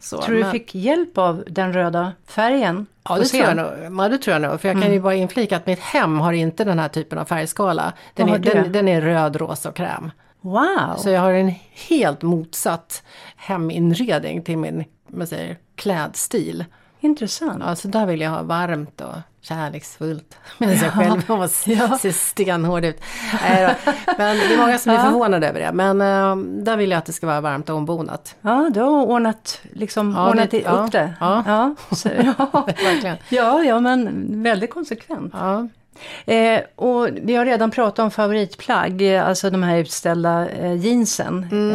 [0.00, 2.86] Så, Tror du men- fick hjälp av den röda färgen?
[3.08, 4.60] Ja det tror, jag nog, ja det tror jag nog.
[4.60, 7.24] För jag kan ju bara inflika att mitt hem har inte den här typen av
[7.24, 7.92] färgskala.
[8.14, 10.10] Den, är, den, den är röd, rosa och kräm.
[10.40, 10.96] Wow!
[10.96, 11.54] Så jag har en
[11.88, 13.02] helt motsatt
[13.36, 16.64] heminredning till min man säger, klädstil.
[17.04, 17.62] Intressant.
[17.66, 20.38] Ja, så där vill jag ha varmt och kärleksfullt.
[20.58, 21.98] Medan jag själv var, Ja.
[22.00, 23.00] ser stenhård ut.
[24.18, 25.72] Men det är många som är förvånade över det.
[25.72, 28.34] Men äh, där vill jag att det ska vara varmt och ombonat.
[28.40, 31.14] Ja, du har ordnat, liksom, Ja, ordnat det- upp det.
[31.20, 31.42] ja.
[31.46, 32.66] Ja, så, ja.
[33.28, 35.34] Ja, ja, men väldigt konsekvent.
[35.36, 35.68] Ja.
[36.34, 41.46] Eh, och vi har redan pratat om favoritplagg, eh, alltså de här utställda eh, jeansen.
[41.52, 41.70] Mm.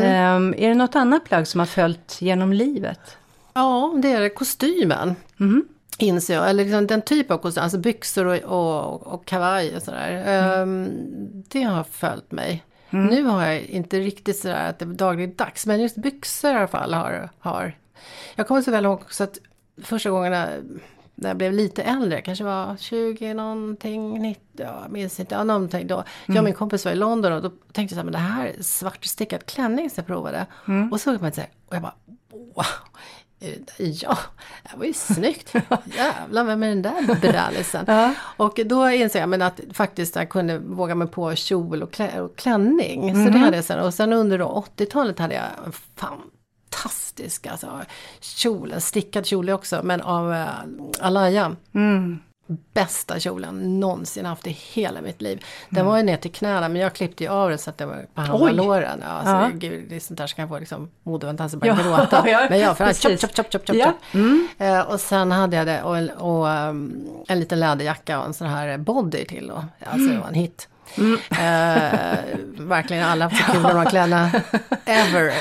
[0.54, 3.00] Eh, är det något annat plagg som har följt genom livet?
[3.60, 4.30] Ja, det är det.
[4.30, 5.16] Kostymen.
[5.38, 5.68] Mhm.
[5.98, 6.50] Inser jag.
[6.50, 7.64] Eller liksom den typ av kostym.
[7.64, 10.24] Alltså byxor och, och, och kavaj och sådär.
[10.28, 10.90] Ehm,
[11.50, 12.64] det har följt mig.
[12.90, 15.66] Nu har jag inte riktigt sådär att det är dagligdags.
[15.66, 17.30] Men just byxor i alla fall har...
[17.40, 17.78] har.
[18.36, 19.38] Jag kommer så väl ihåg också att
[19.84, 20.62] första gången när,
[21.16, 25.88] jag blev lite äldre, kanske var 20 någonting, 90, ja, jag minns inte, ja, någonting
[25.88, 26.04] då.
[26.26, 28.20] Jag och min kompis var i London och då tänkte jag så här, men det
[28.20, 30.46] här är svartstickad klänning som jag provade.
[30.92, 31.96] Och så såg man så här, och jag bara,
[32.32, 32.66] wow.
[33.40, 33.48] Det
[33.78, 34.18] där jag?
[34.64, 35.54] Det var ju snyggt.
[35.96, 37.86] Jävlar, vem är den där brallisen?
[37.88, 38.14] Ja.
[38.38, 42.22] Och då insåg jag men att faktiskt jag kunde våga mig på kjol och, klä,
[42.22, 43.26] och klänning.
[43.26, 43.80] Så det hade jag sen.
[43.80, 47.82] Och sen under då 80-talet hade jag en fantastisk alltså,
[48.20, 50.48] kjol, en stickad kjol också, men av uh,
[51.00, 51.56] Alaya.
[52.74, 55.46] Bästa kjolen någonsin haft i hela mitt liv.
[55.70, 57.86] Den var ju ner till knäna men jag klippte ju av den så att det
[57.86, 59.04] var på halva låren.
[59.04, 59.50] Alltså, Ja.
[59.54, 62.30] Gud, det är sånt där som kan få liksom modevantanser börja Ja, gråta.
[62.30, 63.86] ja, men jag för chop, chop, chop, chop, chop, Ja.
[64.12, 64.22] chop.
[64.58, 68.34] Eh, och sen hade jag det och, en- och um, en liten läderjacka och en
[68.34, 69.48] sån här body till.
[69.48, 69.66] då.
[69.92, 70.68] Alltså det var en hit.
[71.32, 72.20] Eh,
[72.58, 74.32] verkligen alla så kul med de här kläderna.
[74.86, 75.34] Ever.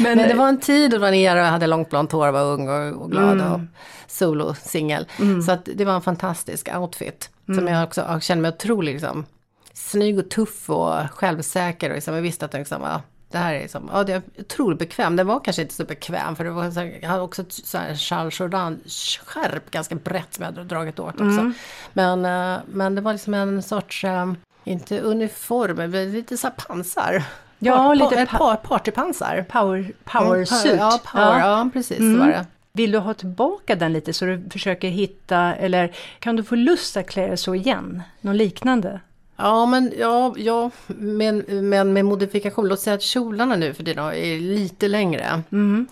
[0.00, 2.12] Men, det var en tid då det var en era och jag hade långt blont
[2.12, 3.60] hår och var ung och, och glad och
[4.06, 5.06] solosingel.
[5.46, 7.30] Så att det var en fantastisk outfit.
[7.46, 9.26] Som jag också jag kände mig otroligt liksom,
[9.72, 11.90] snygg och tuff och självsäker.
[11.90, 14.22] Och liksom, jag visste att den liksom, ja, det här är liksom, ja det är
[14.38, 15.16] otroligt bekväm.
[15.16, 17.78] Den var kanske inte så bekväm för det var så jag hade också ett så
[17.78, 18.80] här Charles Jourdan
[19.26, 21.24] skärp ganska brett som jag hade dragit åt också.
[21.24, 21.54] Mm.
[21.92, 24.32] Men, eh, men det var liksom en sorts, eh,
[24.64, 27.24] inte uniform, men lite så pansar.
[27.64, 29.44] Ja, Par- lite pa- par, partypansar.
[29.48, 30.74] Power, power Mm, suit.
[30.78, 31.70] Ja, power, ja.
[31.72, 32.46] precis så var det.
[32.72, 36.96] Vill du ha tillbaka den lite så du försöker hitta, eller kan du få lust
[36.96, 38.02] att klä dig så igen?
[38.20, 39.00] Något liknande?
[39.36, 42.68] Ja, men, ja, ja men, men med modifikation.
[42.68, 45.42] Låt säga att kjolarna nu för tiden är lite längre.
[45.52, 45.86] Mm.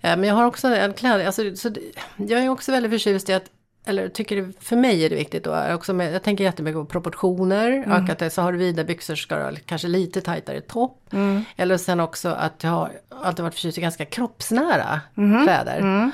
[0.00, 1.70] Eh, Men jag har också en kläd, alltså, så
[2.16, 3.44] jag är också väldigt förtjust i att
[3.86, 6.84] eller tycker det, för mig är det viktigt då, också med, jag tänker jättemycket på
[6.84, 10.60] proportioner och att det, så har du vida byxor ska du ha kanske lite tajtare
[10.60, 11.02] topp.
[11.56, 15.00] Eller sen också att jag har alltid varit förtjust i ganska kroppsnära
[15.44, 16.10] kläder.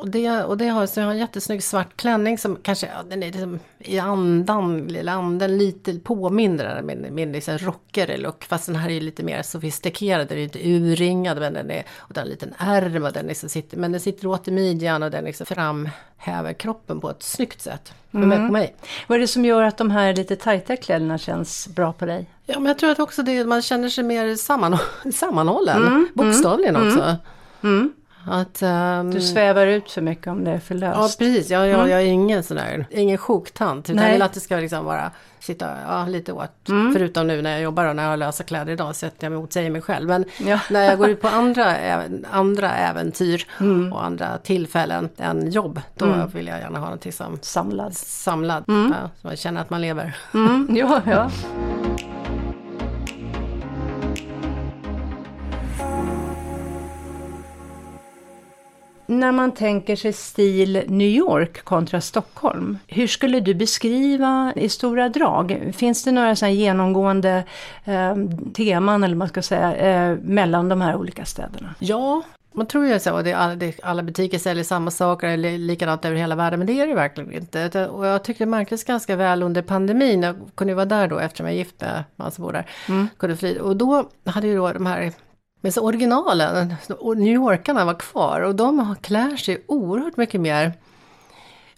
[0.00, 3.02] Och det, och det har, så jag har en jättesnygg svart klänning som kanske, ja,
[3.08, 8.44] den är liksom i andan, eller anden lite påminner min, min liksom rockare look.
[8.44, 12.14] Fast den här är lite mer sofistikerad, den är inte urringad men den är, och
[12.14, 15.02] den har en liten ärm och den liksom sitter, men den sitter åt i midjan
[15.02, 17.92] och den liksom framhäver kroppen på ett snyggt sätt.
[18.10, 18.76] För mig, på mig.
[19.06, 22.30] Vad är det som gör att de här lite tajta kläderna känns bra på dig?
[22.46, 24.78] Ja men jag tror att också det, man känner sig mer samman,
[25.14, 27.16] sammanhållen, bokstavligen också.
[28.26, 31.18] Att, ehm, Du svävar ut för mycket om det är för Ja löst.
[31.18, 33.84] precis, jag, jag, jag är ingen sån där, ingen sjoktant.
[33.90, 34.04] Utan Nej.
[34.04, 36.50] jag vill att det ska liksom vara, sitta ja, lite åt.
[36.66, 39.40] Förutom nu när jag jobbar och när jag har lösa kläder idag sätter jag mig
[39.40, 40.08] mot sig mig själv.
[40.08, 40.58] Men Ja.
[40.70, 41.74] när jag går ut på andra,
[42.30, 43.46] andra äventyr
[43.92, 45.80] och andra tillfällen än jobb.
[45.96, 47.96] Då vill jag gärna ha någonting som Samlad.
[47.96, 48.64] samlad.
[48.66, 50.16] Ja, så man känner att man lever.
[50.34, 51.30] Mm, ja, ja.
[59.10, 65.08] När man tänker sig stil New York kontra Stockholm, hur skulle du beskriva i stora
[65.08, 65.72] drag?
[65.76, 67.44] Finns det några så här genomgående
[67.84, 68.16] eh,
[68.54, 71.74] teman, eller man ska säga, eh, mellan de här olika städerna?
[71.78, 76.58] Ja, man tror ju är alla, butiker säljer samma saker eller likadant över hela världen.
[76.58, 77.88] Men det är det verkligen inte.
[77.88, 80.22] Och jag tyckte det märktes ganska väl under pandemin.
[80.22, 82.66] Jag kunde ju vara där då eftersom jag är gift med man som bor där.
[83.16, 83.58] Kunde fly.
[83.58, 85.12] Och då hade ju då de här
[85.60, 86.74] men så originalen,
[87.16, 90.72] New Yorkarna var kvar och de har- klär sig oerhört mycket mer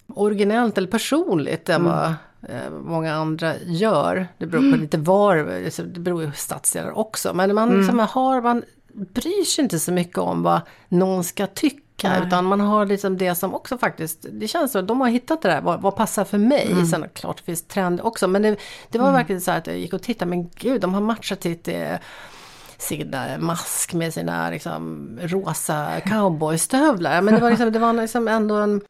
[0.07, 2.05] originellt eller personligt än vad
[2.49, 4.27] eh, många andra gör.
[4.37, 7.33] Det beror på lite var, alltså, det beror ju på stadsdelar också.
[7.33, 11.79] Men man, liksom har, man bryr sig inte så mycket om vad någon ska tycka.
[12.27, 15.41] Utan man har liksom det som också faktiskt, det känns som att de har hittat
[15.41, 16.67] det där, vad, vad passar för mig.
[16.91, 18.27] Sen klart det finns trend också.
[18.27, 18.57] Men det,
[18.89, 21.51] det var verkligen så att jag gick och tittade, men gud de har matchat till
[22.73, 27.21] eh, sin eh, mask med sina liksom, rosa cowboystövlar.
[27.21, 28.81] Men det var, liksom, det var liksom ändå en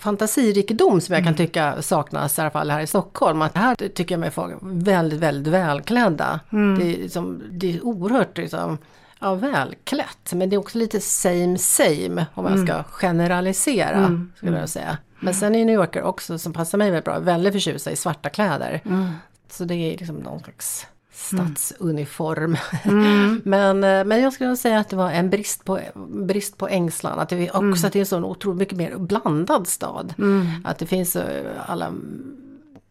[0.00, 3.42] fantasirikedom som jag kan tycka saknas i alla fall här i Stockholm.
[3.42, 6.40] Att här tycker jag mig få väldigt, väldigt välklädda.
[6.50, 8.78] Det, är liksom, det är oerhört liksom,
[9.20, 10.32] ja, välklätt.
[10.32, 14.28] Men det är också lite same same om jag ska generalisera.
[14.36, 14.98] Skulle jag säga.
[15.20, 18.28] Men sen är New Yorker också, som passar mig väldigt bra, väldigt förtjusta i svarta
[18.28, 18.80] kläder.
[19.50, 20.86] Så det är liksom någon slags
[21.16, 22.56] stadsuniform.
[23.44, 27.18] men, eh, men jag skulle säga att det var en brist på, brist på ängslan.
[27.18, 30.14] Att det också att det är en sån otroligt mycket mer blandad stad.
[30.64, 31.92] Att det finns eh, alla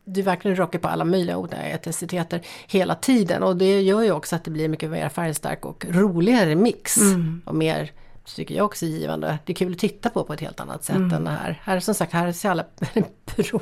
[0.05, 3.43] du verkligen rockar på alla möjliga olika etniciteter hela tiden.
[3.43, 6.97] Och det gör ju också att det blir mycket mer färgstark och roligare mix.
[7.45, 7.91] Och mer,
[8.35, 9.37] tycker jag också, givande.
[9.45, 11.61] Det är kul att titta på på ett helt annat sätt än det här.
[11.63, 12.65] Här som sagt, här ser alla
[13.25, 13.61] pro,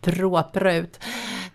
[0.00, 1.00] propra ut.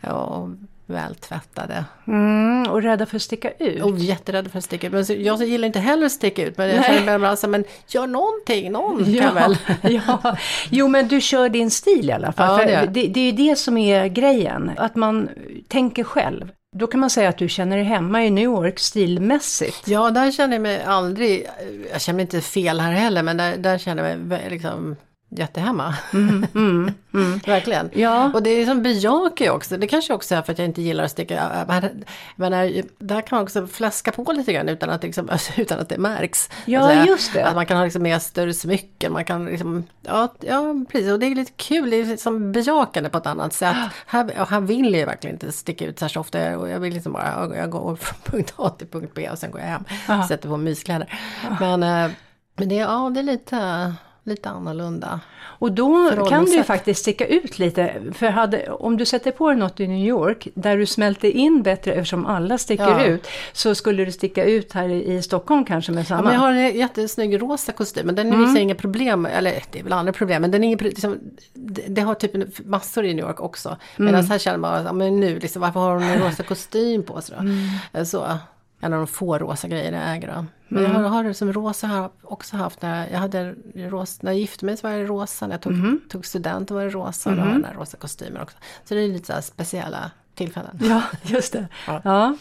[0.01, 0.49] Ja,
[0.85, 1.85] vältvättade.
[2.07, 3.83] Mm, och rädda för att sticka ut.
[3.83, 4.93] Och jätterädd för att sticka ut.
[4.93, 6.57] Men så- jag gillar inte heller att sticka ut.
[6.57, 9.57] Men jag känner bara, alltså, men gör någonting, någon kan väl.
[9.81, 10.37] ja.
[10.69, 12.61] Jo men du kör din stil i alla fall.
[12.71, 15.29] Ja, det det, det är ju det som är grejen, att man
[15.67, 16.51] tänker själv.
[16.75, 19.87] Då kan man säga att du känner dig hemma i New York stilmässigt.
[19.87, 21.47] Ja, där känner jag mig aldrig,
[21.91, 24.95] jag känner mig inte fel här heller, men där, där känner jag mig liksom
[25.37, 25.95] jättehemma.
[27.45, 27.89] Verkligen.
[27.93, 28.31] Ja.
[28.33, 30.81] Och det är som bejakar jag också, det kanske också är för att jag inte
[30.81, 32.03] gillar att sticka, men,
[32.35, 35.79] men är, där kan man också fläska på lite grann utan att, liksom, alltså, utan
[35.79, 36.49] att det märks.
[36.65, 37.05] Ja, Så att säga.
[37.05, 37.45] just det.
[37.45, 41.19] Att man kan ha liksom mer större smycken, man kan liksom, ja, ja precis, och
[41.19, 43.75] det är lite kul, det är liksom bejakande på ett annat sätt.
[44.05, 47.13] Här, och här vill jag verkligen inte sticka ut särskilt ofta, och jag vill liksom
[47.13, 49.83] bara, jag går från punkt A till punkt B och sen går jag hem,
[50.27, 51.19] sätter på myskläder.
[51.59, 52.11] Men, eh,
[52.55, 53.93] men det, ja, det är lite,
[54.25, 55.19] lite annorlunda.
[55.43, 57.93] Och då kan du ju faktiskt sticka ut lite.
[58.13, 61.63] För hade, om du sätter på dig något i New York, där du smälter in
[61.63, 63.05] bättre eftersom alla sticker Ja.
[63.05, 66.21] ut, så skulle du sticka ut här i, Stockholm kanske med Ja, samma.
[66.21, 68.57] men jag har en jättesnygg rosa kostym, men den är mm.
[68.57, 71.19] inga problem, eller det är väl andra problem, men den är ingen, pro- liksom,
[71.53, 73.77] det, det har typ massor i New York också.
[73.97, 77.21] Medan här känner man, ja, men nu, liksom, varför har hon en rosa kostym på
[77.21, 77.99] sig då?
[77.99, 78.37] Eh, Så.
[78.83, 80.27] En av de få rosa grejerna jag äger.
[80.35, 80.45] Då.
[80.67, 81.01] Men Mm.
[81.01, 84.65] jag har, det som rosa har också haft när jag, hade ros, när jag gifte
[84.65, 85.99] mig så var det rosa, när jag tog, Mm.
[86.09, 88.57] tog student var det rosa, och då har jag rosa kostymen också.
[88.85, 90.79] Så det är lite så speciella tillfällen.
[90.81, 91.67] Ja, just det.
[91.87, 92.01] Ja.
[92.03, 92.35] Ja.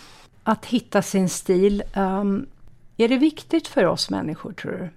[0.44, 1.82] Att hitta sin stil.
[1.94, 2.46] ehm,
[2.96, 4.88] är det viktigt för oss människor tror du?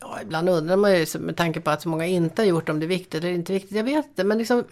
[0.00, 2.80] Ja, ibland undrar man ju med tanke på att så många inte har gjort om
[2.80, 3.76] det är viktigt eller inte viktigt.
[3.76, 4.64] Jag vet inte, men liksom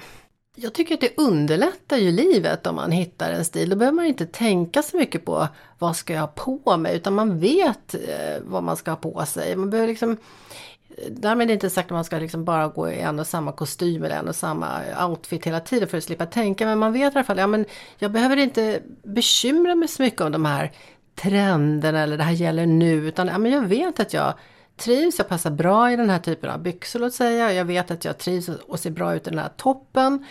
[0.60, 3.70] jag tycker att det underlättar ju livet om man hittar en stil.
[3.70, 7.14] Då behöver man inte tänka så mycket på vad ska jag ha på mig utan
[7.14, 9.56] man vet eh, vad man ska ha på sig.
[9.56, 13.18] Man behöver liksom eh, Därmed inte sagt att man ska liksom bara gå i en
[13.18, 16.66] och samma kostym eller en och samma outfit hela tiden för att slippa tänka.
[16.66, 17.64] Men man vet i alla fall, ja men
[17.98, 20.72] jag behöver inte bekymra mig så mycket om de här
[21.14, 23.08] trenderna eller det här gäller nu.
[23.08, 24.34] Utan ja, men jag vet att jag
[24.78, 27.52] trivs, jag passar bra i den här typen av byxor låt säga.
[27.52, 30.24] Jag vet att jag trivs och ser bra ut i den här toppen.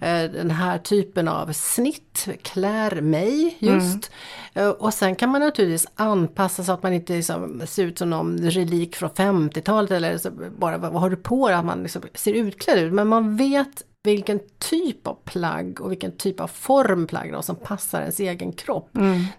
[0.00, 4.10] Eh, Den här typen av snitt klär mig just.
[4.54, 8.10] Eh, Och sen kan man naturligtvis anpassa så att man inte liksom ser ut som
[8.10, 12.02] någon relik från 50-talet eller så bara vad har du på dig, att man liksom
[12.14, 12.92] ser utklädd ut.
[12.92, 17.56] Men man vet vilken typ av plagg och vilken typ av form plagg då, som
[17.56, 18.90] passar ens egen kropp.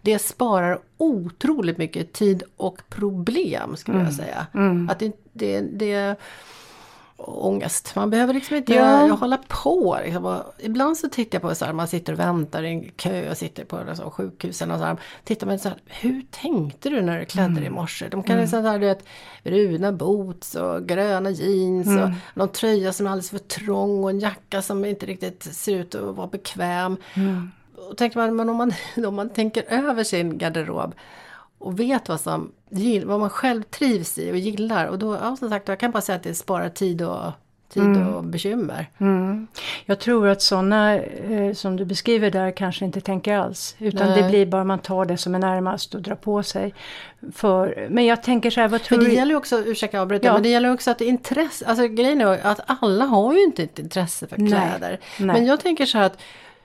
[0.02, 4.48] Det sparar otroligt mycket tid och problem skulle jag säga.
[4.90, 6.16] Att det, det, det
[7.18, 7.96] ångest.
[7.96, 9.08] Man behöver liksom inte Ja.
[9.20, 9.98] hålla på.
[10.04, 10.42] Liksom.
[10.60, 13.38] Ibland så tittar jag på så här, man sitter och väntar i en kö och
[13.38, 14.98] sitter på liksom, sjukhusen och så här.
[15.24, 18.08] Tittar man så här, hur tänkte du när du klädde dig i morse?
[18.10, 19.06] De kan liksom så här, du vet,
[19.44, 24.20] bruna boots och gröna jeans och någon tröja som är alldeles för trång och en
[24.20, 26.98] jacka som inte riktigt ser ut att vara bekväm.
[27.90, 28.74] Och tänker man, men om man,
[29.08, 30.96] om man tänker över sin garderob
[31.58, 32.52] och vet vad, som,
[33.06, 34.86] vad man själv trivs i och gillar.
[34.88, 37.32] Och då, ja som sagt, jag kan bara säga att det sparar tid och,
[37.74, 38.90] tid och bekymmer.
[39.86, 43.76] Jag tror att sådana eh, som du beskriver där kanske inte tänker alls.
[43.80, 44.22] Utan Nej.
[44.22, 46.74] det blir bara man tar det som är närmast och drar på sig.
[47.34, 49.16] För, men jag tänker så här, vad tror Men det du?
[49.18, 50.34] gäller också, ursäkta jag avbryter, Ja.
[50.34, 53.80] men det gäller också att intresse, alltså grejen är att alla har ju inte ett
[53.80, 54.50] intresse för Nej.
[54.50, 55.00] kläder.
[55.20, 55.36] Nej.
[55.36, 56.18] Men jag tänker så här att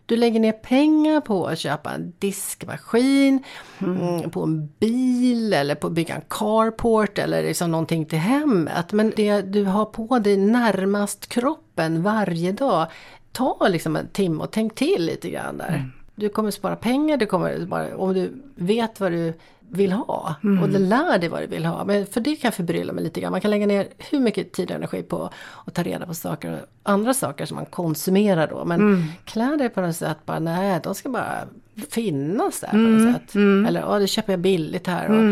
[0.09, 3.45] du lägger ner pengar på att köpa en diskmaskin,
[3.79, 8.93] mm, på en bil eller på att bygga en carport eller liksom någonting till hemmet.
[8.93, 12.87] Men det du har på dig närmast kroppen varje dag,
[13.33, 15.91] ta liksom en timme och tänk till lite grann där.
[16.19, 19.33] Du kommer spara pengar, du kommer spara, om du vet vad du
[19.71, 21.85] vill ha och du lär dig vad du vill ha.
[21.85, 23.33] Men för det kan förbrylla mig lite grann.
[23.33, 25.31] Man kan lägga ner hur mycket tid och energi på
[25.67, 28.65] att ta reda på saker, andra saker som man konsumerar då.
[28.65, 31.49] Men kläder på något sätt bara, nej, de ska bara
[31.91, 33.35] finnas där på något sätt.
[33.69, 35.09] Eller, ja, det köper jag billigt här.
[35.11, 35.23] Och,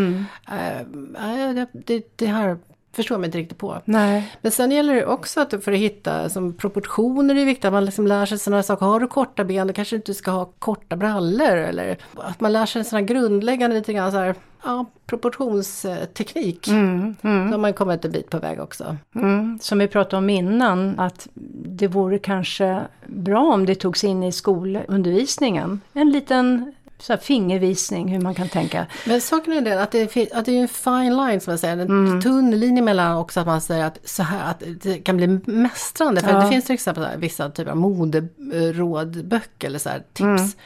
[1.54, 2.58] det, det, det här
[2.96, 3.82] förstår mig inte riktigt på.
[3.84, 4.32] Nej.
[4.40, 7.84] Men sen gäller det också att för att hitta som proportioner är viktigt, att man
[7.84, 8.86] liksom lär sig sådana saker.
[8.86, 12.52] Har du korta ben då kanske du inte ska ha korta brallor eller att man
[12.52, 16.66] lär sig sådana grundläggande lite grann så här, ja, proportionsteknik.
[16.66, 18.96] Då har man kommit en bit på väg också.
[19.14, 21.28] Mm, som vi pratade om innan, att
[21.64, 25.80] det vore kanske bra om det togs in i skolundervisningen.
[25.92, 28.86] En liten så fingervisning hur man kan tänka.
[29.06, 30.02] Men saken är den att det,
[30.34, 33.46] att det är en fine line som jag säger, en tunn linje mellan också att
[33.46, 36.20] man säger att så här att det kan bli mästrande.
[36.20, 36.40] För Ja.
[36.40, 40.56] det finns till exempel vissa typer av moderådböcker eller så här, tips.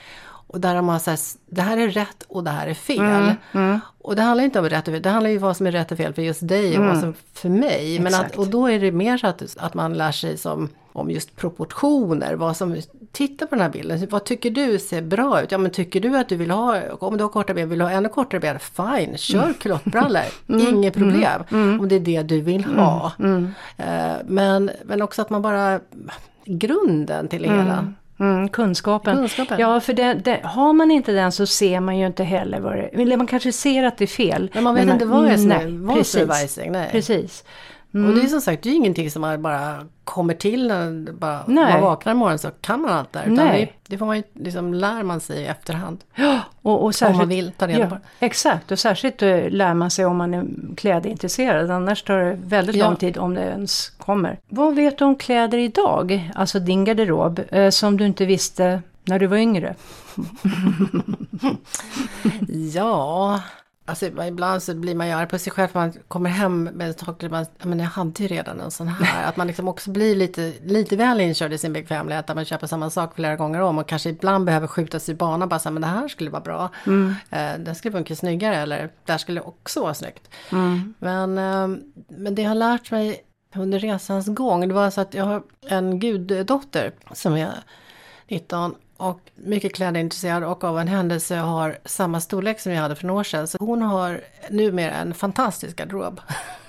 [0.52, 3.34] Och där har man här, det här är rätt och det här är fel.
[4.02, 5.72] Och det handlar inte om rätt och fel, det handlar ju om vad som är
[5.72, 7.98] rätt och fel för just dig och vad som för mig.
[8.00, 11.10] Men att, och då är det mer så att, att man lär sig som, om
[11.10, 12.76] just proportioner, vad som,
[13.12, 15.52] titta på den här bilden, vad tycker du ser bra ut?
[15.52, 17.84] Ja men tycker du att du vill ha, om du har korta ben, vill du
[17.84, 20.22] ha ännu kortare ben, fine, kör klottbrallor,
[20.68, 21.42] inget problem.
[21.80, 23.12] Om det är det du vill ha.
[23.76, 25.80] Eh, Men, men också att man bara,
[26.44, 27.92] grunden till det hela.
[28.20, 29.16] Mm, kunskapen.
[29.16, 29.61] Kunskapen.
[29.61, 32.76] Ja, för det, det, har man inte den så ser man ju inte heller vad
[32.76, 34.50] det Eller man kanske ser att det är fel.
[34.54, 36.56] Men man vet inte vad, är som är, som är precis.
[36.70, 36.88] Nej.
[36.92, 37.44] Precis.
[37.92, 41.44] Och det är som sagt, det är ingenting som man bara kommer till när bara,
[41.46, 43.22] man vaknar imorgon så kan man allt där.
[43.22, 43.74] Utan Nej.
[43.85, 45.98] det, det får man ju, liksom, lär man sig i efterhand.
[46.14, 48.26] Ja, och, och särskilt, man vill ta reda ja, på det.
[48.26, 51.70] Exakt, och särskilt eh, lär man sig om man är klädintresserad.
[51.70, 52.87] Annars tar det väldigt Ja.
[52.87, 54.38] lång tid om det ens kommer.
[54.48, 56.31] Vad vet du om kläder idag?
[56.35, 59.74] Alltså din garderob, eh, som du inte visste när du var yngre?
[62.74, 63.41] Ja,
[63.91, 66.99] alltså ibland så blir man ju arg på sig själv för man kommer hem med
[66.99, 69.28] saker man, men jag hade ju redan en sån här.
[69.28, 72.30] Att man liksom också blir lite, lite väl inkörd i sin bekvämlighet.
[72.30, 75.16] Att man köper samma sak flera gånger om och kanske ibland behöver skjuta sig i
[75.16, 75.49] banan.
[75.49, 76.70] Bara så här, men det här skulle vara bra.
[77.30, 80.30] Eh, den skulle funka snyggare eller det här skulle också vara snyggt.
[80.99, 81.68] Men, eh,
[82.09, 83.24] men det har lärt mig
[83.55, 87.53] under resans gång, det var så att jag har en guddotter som är
[88.28, 93.07] 19 och mycket klädintresserad och av en händelse har samma storlek som jag hade för
[93.07, 93.48] några år sedan.
[93.48, 94.20] Så hon har
[94.51, 96.20] numera en fantastisk garderob.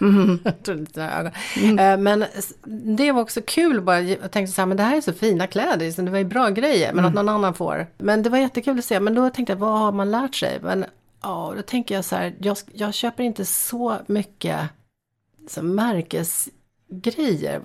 [0.01, 0.39] Mm.
[1.55, 2.03] mm.
[2.03, 2.25] Men
[2.97, 5.47] det var också kul bara, jag tänkte så här, men det här är så fina
[5.47, 7.09] kläder, det var ju bra grejer, men mm.
[7.09, 7.87] att någon annan får.
[7.97, 10.59] Men det var jättekul att se, men då tänkte jag, vad har man lärt sig?
[10.61, 10.85] Men
[11.21, 14.59] ja, då tänker jag så här, jag, jag köper inte så mycket
[15.47, 17.59] så märkesgrejer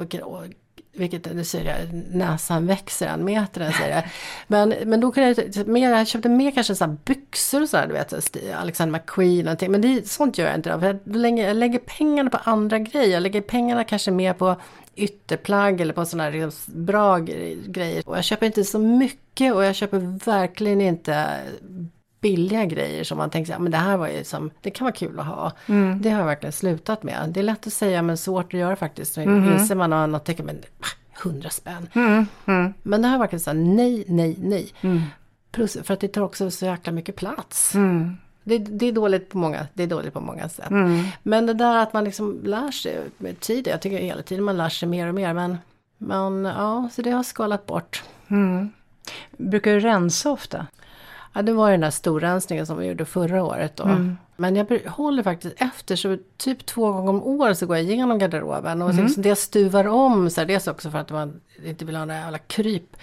[0.96, 4.04] vilket nu säger jag, näsan växer en meter, säger jag.
[4.46, 7.92] Men, men då kunde jag, mer, jag köpte mer kanske så byxor och sådär, du
[7.92, 9.72] vet, Alexander McQueen och någonting.
[9.72, 12.78] Men det, sånt gör jag inte då, för jag lägger, jag lägger pengarna på andra
[12.78, 13.12] grejer.
[13.12, 14.56] Jag lägger pengarna kanske mer på
[14.96, 18.02] ytterplagg eller på sådana här liksom bra grejer.
[18.06, 21.26] Och jag köper inte så mycket och jag köper verkligen inte
[22.26, 24.94] billiga grejer som man tänker, ja, men det här var ju som, det kan vara
[24.94, 25.52] kul att ha.
[25.66, 26.02] Mm.
[26.02, 27.28] Det har jag verkligen slutat med.
[27.28, 29.18] Det är lätt att säga men svårt att göra faktiskt.
[29.18, 29.52] Mm.
[29.52, 30.58] Inser man och något tänker, men
[31.22, 31.88] hundra spänn.
[31.92, 32.26] Mm.
[32.46, 32.74] Mm.
[32.82, 34.68] Men det har verkligen sagt nej, nej, nej.
[34.80, 35.02] Mm.
[35.52, 37.74] Plus för att det tar också så jäkla mycket plats.
[37.74, 38.16] Mm.
[38.44, 40.70] Det, det, är dåligt på många, det är dåligt på många sätt.
[40.70, 41.04] Mm.
[41.22, 44.56] Men det där att man liksom lär sig med tiden, jag tycker hela tiden man
[44.56, 45.34] lär sig mer och mer.
[45.34, 45.58] Men,
[45.98, 48.02] men ja, så det har skalat bort.
[49.36, 50.66] Brukar du rensa ofta?
[51.36, 53.84] Ja, det var den där storrensningen som vi gjorde förra året då.
[53.84, 54.16] Mm.
[54.36, 58.18] Men jag håller faktiskt efter, så typ två gånger om året så går jag igenom
[58.18, 58.82] garderoben.
[58.82, 59.12] Och mm.
[59.16, 62.38] det stuvar om, så här, dels också för att man inte vill ha några jävla
[62.38, 62.96] kryp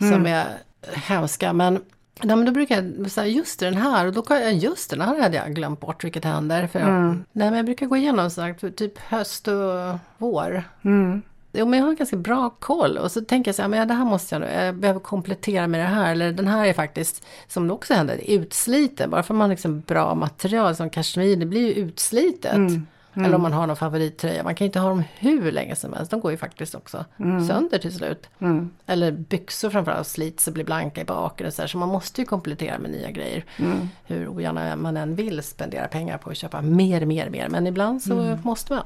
[0.00, 0.12] mm.
[0.12, 0.46] som är
[0.92, 1.52] hemska.
[1.52, 1.74] Men,
[2.22, 5.00] nej, men då brukar jag säga just den här, och då kan jag, just den
[5.00, 6.66] här hade jag glömt bort vilket händer.
[6.66, 7.24] För jag, mm.
[7.32, 10.64] nej, men jag brukar gå igenom så här, typ höst och vår.
[10.82, 11.22] Mm.
[11.58, 13.94] Jo, men jag har ganska bra koll och så tänker jag så här, men det
[13.94, 16.12] här måste jag jag behöver komplettera med det här.
[16.12, 19.10] Eller den här är faktiskt, som det också händer, utsliten.
[19.10, 22.54] Bara för att man har liksom bra material som kashmir, det blir ju utslitet.
[22.54, 22.86] Mm.
[23.14, 23.26] Mm.
[23.26, 24.42] Eller om man har någon favorittröja.
[24.42, 26.10] Man kan inte ha dem hur länge som helst.
[26.10, 27.46] De går ju faktiskt också mm.
[27.46, 28.28] sönder till slut.
[28.38, 28.70] Mm.
[28.86, 31.46] Eller byxor framförallt slits och blir blanka i baken.
[31.46, 31.66] Och så, här.
[31.66, 33.44] så man måste ju komplettera med nya grejer.
[33.56, 33.88] Mm.
[34.06, 37.48] Hur ogärna man än vill spendera pengar på att köpa mer, mer, mer.
[37.48, 38.38] Men ibland så mm.
[38.42, 38.84] måste man.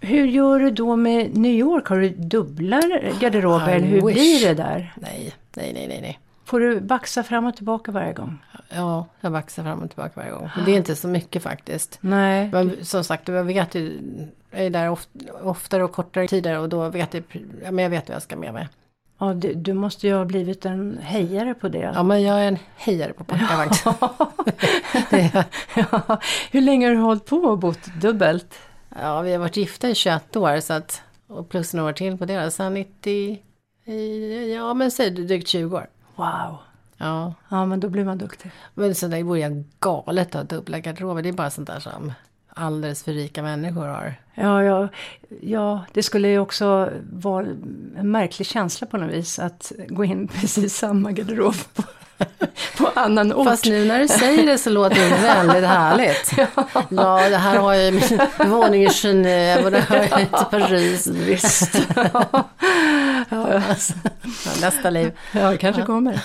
[0.00, 1.86] Hur gör du då med New York?
[1.86, 2.82] Har du dubbla
[3.20, 4.14] garderober eller hur wish.
[4.14, 4.94] blir det där?
[4.96, 6.00] Nej, nej, nej, nej.
[6.00, 6.18] nej.
[6.44, 8.38] Får du baxa fram och tillbaka varje gång?
[8.68, 10.50] Ja, jag baxar fram och tillbaka varje gång.
[10.56, 11.98] Men det är inte så mycket faktiskt.
[12.00, 12.48] Nej.
[12.52, 14.00] Men som sagt, jag vet ju,
[14.50, 14.96] jag är där
[15.42, 17.22] oftare och kortare tider och då vet jag,
[17.64, 18.68] ja, men jag vet vad jag ska med mig.
[19.18, 21.92] Ja, du, du, måste ju ha blivit en hejare på det.
[21.94, 23.70] Ja, men jag är en hejare på packavagn.
[25.10, 25.44] Ja.
[25.74, 26.20] ja.
[26.50, 28.54] Hur länge har du hållit på och bott dubbelt?
[29.00, 32.18] Ja, vi har varit gifta i 21 år så att, och plus några år till
[32.18, 32.50] på det.
[32.50, 33.38] Sen 90,
[34.54, 35.86] ja men säg drygt 20 år.
[36.16, 36.58] Wow.
[36.96, 37.34] Ja.
[37.48, 38.50] Ja, men då blir man duktig.
[38.74, 41.22] Men så det vore ju galet att ha dubbla garderober.
[41.22, 42.12] Det är bara sånt där som
[42.48, 44.14] alldeles för rika människor har.
[44.34, 44.88] Ja, ja,
[45.40, 47.46] ja, det skulle ju också vara
[47.96, 51.82] en märklig känsla på något vis att gå in precis samma garderob på
[52.98, 53.46] annan ort.
[53.46, 56.32] Fast nu när du säger det så låter det väldigt härligt.
[56.36, 56.46] ja.
[56.88, 61.06] ja, det här har jag min våning i Genève och det har jag i Paris.
[61.06, 61.80] Visst.
[63.28, 63.62] ja.
[64.60, 65.12] nästa liv.
[65.32, 66.20] Ja, det kanske kommer.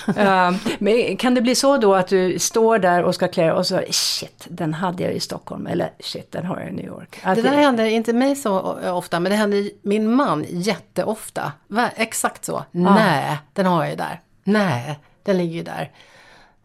[0.78, 3.80] Men kan det bli så då att du står där och ska klä och så
[3.90, 7.20] shit, den hade jag i Stockholm eller shit, den har jag i New York.
[7.22, 7.56] Att det där det...
[7.56, 11.52] händer inte mig så ofta, men det händer min man jätteofta.
[11.96, 12.56] Exakt så.
[12.56, 12.64] Ah.
[12.72, 14.20] Nej, den har jag ju där.
[14.44, 14.98] Nej.
[15.24, 15.90] Den ligger ju där.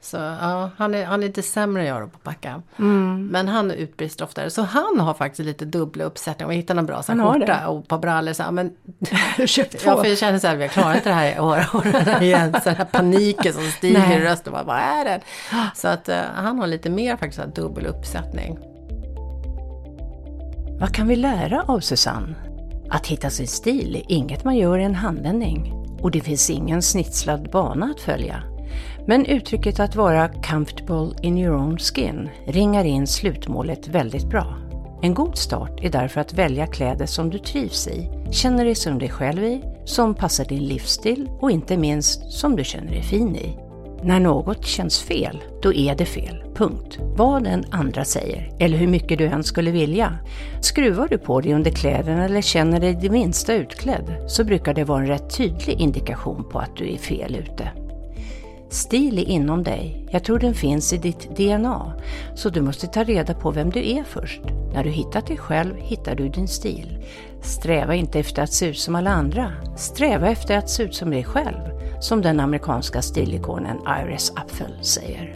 [0.02, 2.62] Så ja, han är, han är lite sämre än jag då på att packa.
[2.80, 3.28] Mm.
[3.28, 4.50] Men han utbrister oftare.
[4.50, 6.46] Så han har faktiskt lite dubbla uppsättningar.
[6.46, 8.76] Om jag hittar någon bra så här, skjorta och ett par brallor så men...
[9.48, 11.66] Köpt ja, för jag känner så här, jag klarar inte det här i år,
[12.22, 12.54] igen.
[12.54, 14.18] Så den här paniken som stiger Nej.
[14.18, 14.54] i rösten.
[14.54, 15.22] Vad är det?
[15.76, 18.58] Så att uh, han har lite mer faktiskt här, dubbel uppsättning.
[20.80, 22.36] Vad kan vi lära av Susanne?
[22.90, 26.82] Att hitta sin stil är inget man gör i en handvändning och det finns ingen
[26.82, 28.44] snitslad bana att följa.
[29.08, 34.58] Men uttrycket att vara “comfortable in your own skin” ringar in slutmålet väldigt bra.
[35.02, 39.00] En god start är därför att välja kläder som du trivs i, känner dig som
[39.00, 43.36] dig själv i, som passar din livsstil och inte minst som du känner dig fin
[43.36, 43.69] i.
[44.04, 46.44] När något känns fel, då är det fel.
[46.56, 47.00] Punkt.
[47.16, 50.18] Vad den andra säger, eller hur mycket du än skulle vilja.
[50.62, 54.84] Skruvar du på dig under kläderna eller känner dig det minsta utklädd, så brukar det
[54.84, 57.70] vara en rätt tydlig indikation på att du är fel ute.
[58.70, 60.08] Stil är inom dig.
[60.12, 61.94] Jag tror den finns i ditt DNA.
[62.36, 64.42] Så du måste ta reda på vem du är först.
[64.74, 67.06] När du hittat dig själv hittar du din stil.
[67.42, 69.52] Sträva inte efter att se ut som alla andra.
[69.78, 75.36] Sträva efter att se ut som dig själv, som den amerikanska stilikonen Iris Apfel säger.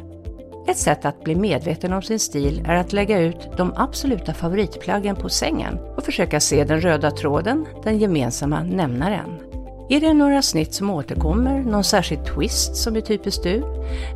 [0.68, 5.16] Ett sätt att bli medveten om sin stil är att lägga ut de absoluta favoritplaggen
[5.16, 9.40] på sängen och försöka se den röda tråden, den gemensamma nämnaren.
[9.90, 13.64] Är det några snitt som återkommer, någon särskild twist som är typiskt du?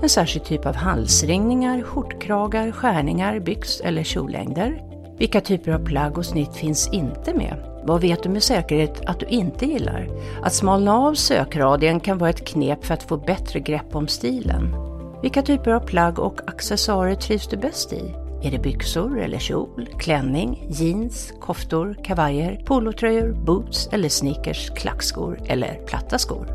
[0.01, 4.83] En särskild typ av halsringningar, skjortkragar, skärningar, byx eller kjollängder?
[5.17, 7.76] Vilka typer av plagg och snitt finns inte med?
[7.87, 10.07] Vad vet du med säkerhet att du inte gillar?
[10.43, 14.75] Att smalna av sökradien kan vara ett knep för att få bättre grepp om stilen.
[15.21, 18.13] Vilka typer av plagg och accessoarer trivs du bäst i?
[18.43, 25.73] Är det byxor eller kjol, klänning, jeans, koftor, kavajer, polotröjor, boots eller sneakers, klackskor eller
[25.85, 26.47] platta skor?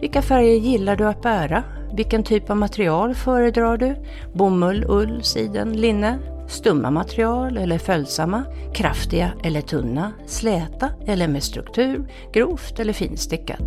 [0.00, 1.62] Vilka färger gillar du att bära?
[1.92, 3.96] Vilken typ av material föredrar du?
[4.32, 6.18] Bomull, ull, siden, linne?
[6.50, 8.44] Stumma material eller följsamma?
[8.74, 10.12] Kraftiga eller tunna?
[10.26, 12.08] Släta eller med struktur?
[12.32, 13.62] Grovt eller finstickat?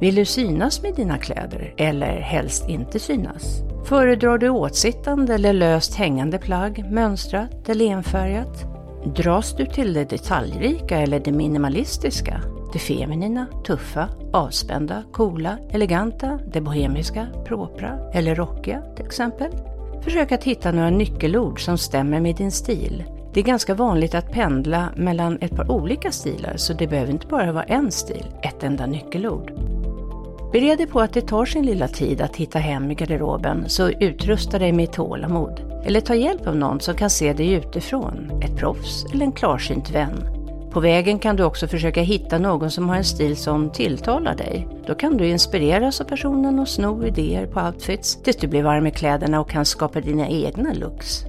[0.00, 3.62] Vill du synas med dina kläder eller helst inte synas?
[3.84, 8.64] Föredrar du åtsittande eller löst hängande plagg, mönstrat eller enfärgat?
[9.16, 12.40] Dras du till det detaljrika eller det minimalistiska?
[12.72, 19.50] Det feminina, tuffa, avspända, coola, eleganta, det bohemiska, propra eller rockiga till exempel?
[20.04, 23.04] Försök att hitta några nyckelord som stämmer med din stil.
[23.32, 27.26] Det är ganska vanligt att pendla mellan ett par olika stilar så det behöver inte
[27.26, 29.52] bara vara en stil, ett enda nyckelord.
[30.52, 33.90] Bered dig på att det tar sin lilla tid att hitta hem i garderoben, så
[33.90, 35.82] utrusta dig med tålamod.
[35.84, 39.90] Eller ta hjälp av någon som kan se dig utifrån, ett proffs eller en klarsynt
[39.90, 40.43] vän.
[40.74, 44.68] På vägen kan du också försöka hitta någon som har en stil som tilltalar dig.
[44.86, 48.86] Då kan du inspireras av personen och sno idéer på outfits tills du blir varm
[48.86, 51.24] i kläderna och kan skapa dina egna looks.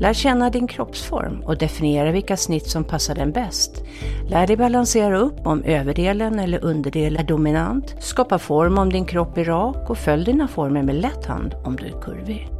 [0.00, 3.84] Lär känna din kroppsform och definiera vilka snitt som passar den bäst.
[4.28, 7.96] Lär dig balansera upp om överdelen eller underdelen är dominant.
[8.00, 11.76] Skapa form om din kropp är rak och följ dina former med lätt hand om
[11.76, 12.59] du är kurvig.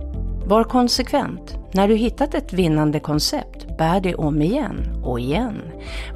[0.50, 1.58] Var konsekvent.
[1.72, 5.62] När du hittat ett vinnande koncept, bär det om igen och igen.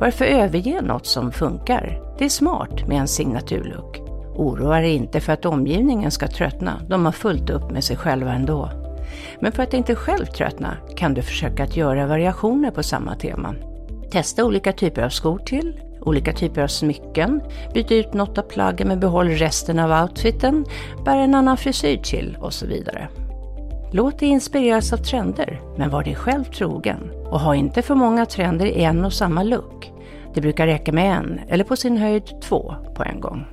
[0.00, 2.00] Varför överge något som funkar?
[2.18, 3.98] Det är smart med en signaturlook.
[4.36, 8.32] Oroa dig inte för att omgivningen ska tröttna, de har fullt upp med sig själva
[8.32, 8.70] ändå.
[9.40, 13.54] Men för att inte själv tröttna kan du försöka att göra variationer på samma tema.
[14.10, 17.40] Testa olika typer av skor till, olika typer av smycken,
[17.74, 20.64] byt ut något av plaggen men behåll resten av outfiten,
[21.04, 23.08] bär en annan frisyr till och så vidare.
[23.96, 28.26] Låt dig inspireras av trender, men var dig själv trogen och ha inte för många
[28.26, 29.92] trender i en och samma look.
[30.34, 33.44] Det brukar räcka med en, eller på sin höjd två på en gång.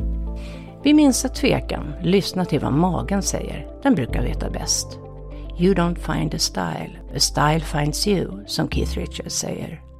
[0.83, 3.67] Vid minsta tvekan, lyssna till vad magen säger.
[3.83, 4.99] Den brukar veta bäst.
[5.59, 9.90] You don't find a style, a style finds you, som Keith Richards säger.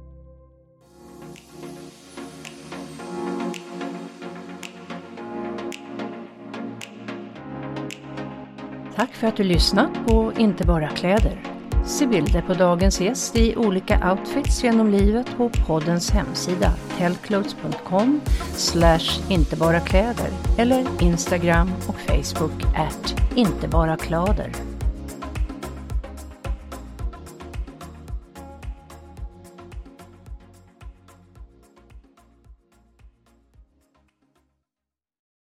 [9.02, 11.42] Tack för att du lyssnat på Inte bara kläder.
[11.84, 18.20] Se bilder på dagens gäst i olika outfits genom livet på poddens hemsida tellclothes.com
[18.56, 20.28] slash inte bara kläder
[20.58, 24.71] eller Instagram och Facebook at inte bara kläder.